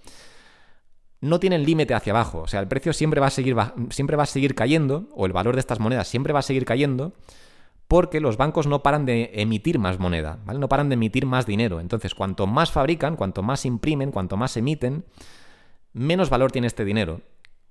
no 1.20 1.40
tienen 1.40 1.64
límite 1.64 1.94
hacia 1.94 2.12
abajo. 2.12 2.40
O 2.40 2.46
sea, 2.46 2.60
el 2.60 2.68
precio 2.68 2.92
siempre 2.92 3.20
va, 3.20 3.28
a 3.28 3.30
seguir, 3.30 3.56
siempre 3.90 4.16
va 4.16 4.24
a 4.24 4.26
seguir 4.26 4.54
cayendo, 4.54 5.08
o 5.14 5.26
el 5.26 5.32
valor 5.32 5.54
de 5.54 5.60
estas 5.60 5.80
monedas 5.80 6.06
siempre 6.06 6.32
va 6.32 6.40
a 6.40 6.42
seguir 6.42 6.64
cayendo, 6.64 7.14
porque 7.88 8.20
los 8.20 8.36
bancos 8.36 8.66
no 8.66 8.82
paran 8.82 9.06
de 9.06 9.30
emitir 9.34 9.78
más 9.78 9.98
moneda, 9.98 10.38
¿vale? 10.44 10.58
No 10.58 10.68
paran 10.68 10.88
de 10.88 10.94
emitir 10.94 11.26
más 11.26 11.46
dinero. 11.46 11.80
Entonces, 11.80 12.14
cuanto 12.14 12.46
más 12.46 12.72
fabrican, 12.72 13.16
cuanto 13.16 13.42
más 13.42 13.64
imprimen, 13.66 14.10
cuanto 14.10 14.36
más 14.36 14.56
emiten, 14.56 15.04
menos 15.92 16.30
valor 16.30 16.50
tiene 16.50 16.66
este 16.66 16.84
dinero. 16.84 17.20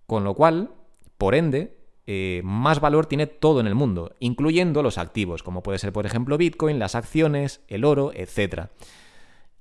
Con 0.05 0.23
lo 0.23 0.33
cual, 0.35 0.71
por 1.17 1.35
ende, 1.35 1.77
eh, 2.05 2.41
más 2.43 2.79
valor 2.79 3.05
tiene 3.05 3.27
todo 3.27 3.59
en 3.59 3.67
el 3.67 3.75
mundo, 3.75 4.13
incluyendo 4.19 4.83
los 4.83 4.97
activos, 4.97 5.41
como 5.41 5.63
puede 5.63 5.79
ser, 5.79 5.93
por 5.93 6.05
ejemplo, 6.05 6.37
Bitcoin, 6.37 6.77
las 6.77 6.95
acciones, 6.95 7.61
el 7.67 7.85
oro, 7.85 8.11
etc. 8.13 8.67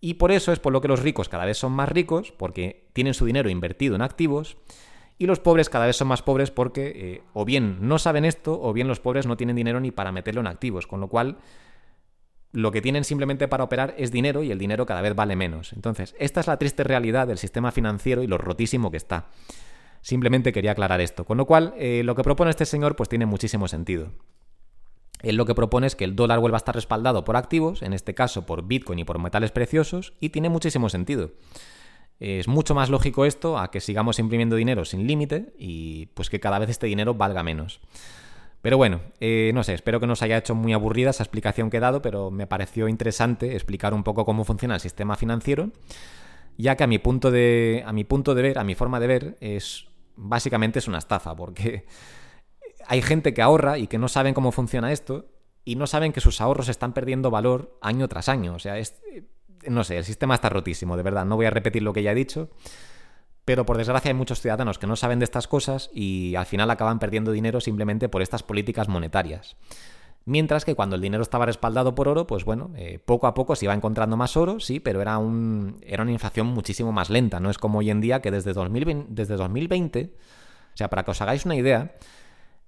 Y 0.00 0.14
por 0.14 0.32
eso 0.32 0.52
es 0.52 0.58
por 0.58 0.72
lo 0.72 0.80
que 0.80 0.88
los 0.88 1.00
ricos 1.00 1.28
cada 1.28 1.44
vez 1.44 1.56
son 1.56 1.72
más 1.72 1.88
ricos, 1.88 2.32
porque 2.32 2.88
tienen 2.92 3.14
su 3.14 3.24
dinero 3.24 3.48
invertido 3.48 3.94
en 3.94 4.02
activos, 4.02 4.56
y 5.18 5.26
los 5.26 5.40
pobres 5.40 5.68
cada 5.68 5.86
vez 5.86 5.96
son 5.96 6.08
más 6.08 6.22
pobres 6.22 6.50
porque 6.50 6.92
eh, 6.94 7.22
o 7.32 7.44
bien 7.44 7.78
no 7.80 7.98
saben 7.98 8.24
esto, 8.24 8.60
o 8.60 8.72
bien 8.72 8.88
los 8.88 9.00
pobres 9.00 9.26
no 9.26 9.36
tienen 9.36 9.56
dinero 9.56 9.80
ni 9.80 9.90
para 9.90 10.12
meterlo 10.12 10.40
en 10.40 10.46
activos, 10.46 10.86
con 10.86 11.00
lo 11.00 11.08
cual 11.08 11.38
lo 12.52 12.70
que 12.70 12.82
tienen 12.82 13.04
simplemente 13.04 13.48
para 13.48 13.64
operar 13.64 13.94
es 13.96 14.12
dinero 14.12 14.42
y 14.42 14.50
el 14.50 14.58
dinero 14.58 14.84
cada 14.84 15.00
vez 15.00 15.14
vale 15.14 15.36
menos. 15.36 15.72
Entonces, 15.72 16.14
esta 16.18 16.40
es 16.40 16.46
la 16.46 16.58
triste 16.58 16.84
realidad 16.84 17.26
del 17.26 17.38
sistema 17.38 17.72
financiero 17.72 18.22
y 18.22 18.26
lo 18.26 18.36
rotísimo 18.36 18.90
que 18.90 18.98
está. 18.98 19.28
Simplemente 20.02 20.52
quería 20.52 20.72
aclarar 20.72 21.00
esto. 21.00 21.24
Con 21.24 21.38
lo 21.38 21.46
cual, 21.46 21.74
eh, 21.78 22.02
lo 22.04 22.14
que 22.14 22.22
propone 22.22 22.50
este 22.50 22.66
señor 22.66 22.94
pues 22.96 23.08
tiene 23.08 23.24
muchísimo 23.24 23.68
sentido. 23.68 24.10
Él 25.22 25.36
lo 25.36 25.46
que 25.46 25.54
propone 25.54 25.86
es 25.86 25.96
que 25.96 26.04
el 26.04 26.16
dólar 26.16 26.40
vuelva 26.40 26.56
a 26.56 26.58
estar 26.58 26.74
respaldado 26.74 27.24
por 27.24 27.36
activos, 27.36 27.82
en 27.82 27.92
este 27.92 28.12
caso 28.12 28.44
por 28.44 28.66
Bitcoin 28.66 28.98
y 28.98 29.04
por 29.04 29.18
metales 29.18 29.52
preciosos, 29.52 30.14
y 30.20 30.30
tiene 30.30 30.48
muchísimo 30.48 30.88
sentido. 30.88 31.30
Es 32.24 32.46
mucho 32.46 32.72
más 32.76 32.88
lógico 32.88 33.24
esto 33.24 33.58
a 33.58 33.72
que 33.72 33.80
sigamos 33.80 34.20
imprimiendo 34.20 34.54
dinero 34.54 34.84
sin 34.84 35.08
límite 35.08 35.52
y 35.58 36.06
pues 36.14 36.30
que 36.30 36.38
cada 36.38 36.60
vez 36.60 36.70
este 36.70 36.86
dinero 36.86 37.14
valga 37.14 37.42
menos. 37.42 37.80
Pero 38.60 38.76
bueno, 38.76 39.00
eh, 39.18 39.50
no 39.54 39.64
sé, 39.64 39.74
espero 39.74 39.98
que 39.98 40.06
no 40.06 40.14
haya 40.20 40.38
hecho 40.38 40.54
muy 40.54 40.72
aburrida 40.72 41.10
esa 41.10 41.24
explicación 41.24 41.68
que 41.68 41.78
he 41.78 41.80
dado, 41.80 42.00
pero 42.00 42.30
me 42.30 42.46
pareció 42.46 42.86
interesante 42.86 43.54
explicar 43.54 43.92
un 43.92 44.04
poco 44.04 44.24
cómo 44.24 44.44
funciona 44.44 44.76
el 44.76 44.80
sistema 44.80 45.16
financiero, 45.16 45.72
ya 46.56 46.76
que 46.76 46.84
a 46.84 46.86
mi 46.86 47.00
punto 47.00 47.32
de, 47.32 47.82
a 47.84 47.92
mi 47.92 48.04
punto 48.04 48.36
de 48.36 48.42
ver, 48.42 48.58
a 48.60 48.62
mi 48.62 48.76
forma 48.76 49.00
de 49.00 49.06
ver, 49.08 49.36
es 49.40 49.88
básicamente 50.14 50.78
es 50.78 50.86
una 50.86 50.98
estafa, 50.98 51.34
porque 51.34 51.86
hay 52.86 53.02
gente 53.02 53.34
que 53.34 53.42
ahorra 53.42 53.78
y 53.78 53.88
que 53.88 53.98
no 53.98 54.06
saben 54.06 54.32
cómo 54.32 54.52
funciona 54.52 54.92
esto 54.92 55.26
y 55.64 55.74
no 55.74 55.88
saben 55.88 56.12
que 56.12 56.20
sus 56.20 56.40
ahorros 56.40 56.68
están 56.68 56.92
perdiendo 56.92 57.32
valor 57.32 57.76
año 57.82 58.06
tras 58.06 58.28
año. 58.28 58.54
O 58.54 58.60
sea, 58.60 58.78
es, 58.78 59.00
no 59.68 59.84
sé, 59.84 59.98
el 59.98 60.04
sistema 60.04 60.34
está 60.34 60.48
rotísimo, 60.48 60.96
de 60.96 61.02
verdad. 61.02 61.24
No 61.24 61.36
voy 61.36 61.46
a 61.46 61.50
repetir 61.50 61.82
lo 61.82 61.92
que 61.92 62.02
ya 62.02 62.12
he 62.12 62.14
dicho. 62.14 62.50
Pero 63.44 63.66
por 63.66 63.76
desgracia 63.76 64.10
hay 64.10 64.14
muchos 64.14 64.40
ciudadanos 64.40 64.78
que 64.78 64.86
no 64.86 64.94
saben 64.94 65.18
de 65.18 65.24
estas 65.24 65.48
cosas 65.48 65.90
y 65.92 66.36
al 66.36 66.46
final 66.46 66.70
acaban 66.70 67.00
perdiendo 67.00 67.32
dinero 67.32 67.60
simplemente 67.60 68.08
por 68.08 68.22
estas 68.22 68.44
políticas 68.44 68.88
monetarias. 68.88 69.56
Mientras 70.24 70.64
que 70.64 70.76
cuando 70.76 70.94
el 70.94 71.02
dinero 71.02 71.24
estaba 71.24 71.46
respaldado 71.46 71.96
por 71.96 72.06
oro, 72.06 72.28
pues 72.28 72.44
bueno, 72.44 72.70
eh, 72.76 73.00
poco 73.04 73.26
a 73.26 73.34
poco 73.34 73.56
se 73.56 73.64
iba 73.64 73.74
encontrando 73.74 74.16
más 74.16 74.36
oro, 74.36 74.60
sí, 74.60 74.78
pero 74.78 75.02
era, 75.02 75.18
un, 75.18 75.78
era 75.84 76.04
una 76.04 76.12
inflación 76.12 76.46
muchísimo 76.46 76.92
más 76.92 77.10
lenta. 77.10 77.40
No 77.40 77.50
es 77.50 77.58
como 77.58 77.80
hoy 77.80 77.90
en 77.90 78.00
día 78.00 78.22
que 78.22 78.30
desde 78.30 78.52
2020, 78.52 79.06
desde 79.10 79.34
2020 79.34 80.12
o 80.72 80.76
sea, 80.76 80.88
para 80.88 81.04
que 81.04 81.10
os 81.10 81.20
hagáis 81.20 81.44
una 81.44 81.56
idea, 81.56 81.94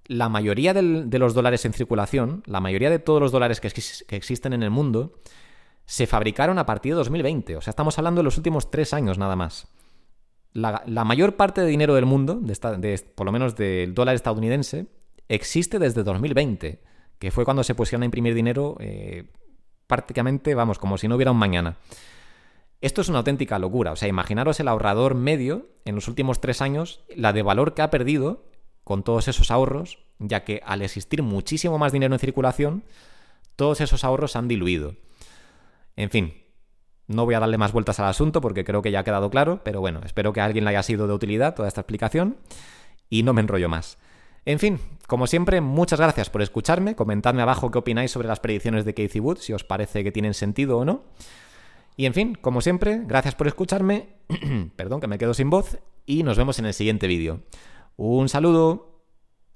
la 0.05 0.29
mayoría 0.29 0.73
de 0.73 1.19
los 1.19 1.33
dólares 1.33 1.65
en 1.65 1.73
circulación, 1.73 2.43
la 2.45 2.59
mayoría 2.59 2.89
de 2.89 2.99
todos 2.99 3.19
los 3.19 3.31
dólares 3.31 3.59
que, 3.59 3.67
existen 4.15 4.53
en 4.53 4.63
el 4.63 4.69
mundo, 4.69 5.19
se 5.85 6.07
fabricaron 6.07 6.59
a 6.59 6.65
partir 6.65 6.93
de 6.93 6.97
2020. 6.97 7.57
O 7.57 7.61
sea, 7.61 7.71
estamos 7.71 7.97
hablando 7.97 8.19
de 8.19 8.23
los 8.23 8.37
últimos 8.37 8.71
tres 8.71 8.93
años 8.93 9.17
nada 9.17 9.35
más. 9.35 9.67
La, 10.53 11.03
mayor 11.03 11.35
parte 11.35 11.61
de 11.61 11.67
dinero 11.67 11.95
del 11.95 12.05
mundo, 12.05 12.39
de 12.41 13.05
por 13.13 13.25
lo 13.25 13.31
menos 13.31 13.55
del 13.55 13.93
dólar 13.93 14.15
estadounidense, 14.15 14.87
existe 15.27 15.79
desde 15.79 16.03
2020 16.03 16.81
que 17.19 17.31
fue 17.31 17.45
cuando 17.45 17.63
se 17.63 17.75
pusieron 17.75 18.03
a 18.03 18.05
imprimir 18.05 18.33
dinero 18.33 18.77
eh, 18.79 19.25
prácticamente, 19.87 20.55
vamos, 20.55 20.79
como 20.79 20.97
si 20.97 21.07
no 21.07 21.15
hubiera 21.15 21.31
un 21.31 21.37
mañana. 21.37 21.77
Esto 22.81 23.01
es 23.01 23.09
una 23.09 23.19
auténtica 23.19 23.57
locura. 23.59 23.93
O 23.93 23.95
sea, 23.95 24.07
imaginaros 24.07 24.59
el 24.59 24.67
ahorrador 24.67 25.15
medio 25.15 25.69
en 25.85 25.95
los 25.95 26.07
últimos 26.07 26.41
tres 26.41 26.61
años, 26.61 27.03
la 27.15 27.33
de 27.33 27.41
valor 27.41 27.73
que 27.73 27.81
ha 27.81 27.89
perdido 27.89 28.45
con 28.83 29.03
todos 29.03 29.27
esos 29.27 29.49
ahorros, 29.49 29.99
ya 30.19 30.43
que 30.43 30.61
al 30.65 30.81
existir 30.81 31.23
muchísimo 31.23 31.77
más 31.77 31.91
dinero 31.91 32.13
en 32.13 32.19
circulación, 32.19 32.83
todos 33.55 33.81
esos 33.81 34.03
ahorros 34.03 34.33
se 34.33 34.37
han 34.37 34.47
diluido. 34.47 34.95
En 35.95 36.09
fin, 36.09 36.33
no 37.07 37.25
voy 37.25 37.35
a 37.35 37.39
darle 37.39 37.57
más 37.57 37.71
vueltas 37.71 37.99
al 37.99 38.07
asunto 38.07 38.41
porque 38.41 38.63
creo 38.63 38.81
que 38.81 38.91
ya 38.91 38.99
ha 38.99 39.03
quedado 39.03 39.29
claro, 39.29 39.61
pero 39.63 39.79
bueno, 39.79 40.01
espero 40.03 40.33
que 40.33 40.41
a 40.41 40.45
alguien 40.45 40.65
le 40.65 40.71
haya 40.71 40.83
sido 40.83 41.07
de 41.07 41.13
utilidad 41.13 41.55
toda 41.55 41.67
esta 41.67 41.81
explicación 41.81 42.37
y 43.09 43.23
no 43.23 43.33
me 43.33 43.41
enrollo 43.41 43.69
más. 43.69 43.97
En 44.45 44.59
fin, 44.59 44.79
como 45.07 45.25
siempre, 45.25 45.59
muchas 45.61 45.99
gracias 45.99 46.29
por 46.29 46.41
escucharme. 46.41 46.95
Comentadme 46.95 47.41
abajo 47.41 47.71
qué 47.71 47.79
opináis 47.79 48.11
sobre 48.11 48.27
las 48.27 48.39
predicciones 48.39 48.85
de 48.85 48.93
Casey 48.93 49.19
Wood, 49.19 49.37
si 49.37 49.53
os 49.53 49.63
parece 49.63 50.03
que 50.03 50.11
tienen 50.11 50.35
sentido 50.35 50.77
o 50.77 50.85
no. 50.85 51.03
Y 51.97 52.05
en 52.05 52.13
fin, 52.13 52.35
como 52.39 52.61
siempre, 52.61 53.01
gracias 53.05 53.35
por 53.35 53.47
escucharme. 53.47 54.09
Perdón 54.75 55.01
que 55.01 55.07
me 55.07 55.17
quedo 55.17 55.33
sin 55.33 55.49
voz. 55.49 55.79
Y 56.05 56.21
nos 56.23 56.37
vemos 56.37 56.59
en 56.59 56.65
el 56.65 56.73
siguiente 56.73 57.07
vídeo. 57.07 57.41
Un 57.97 58.29
saludo. 58.29 58.94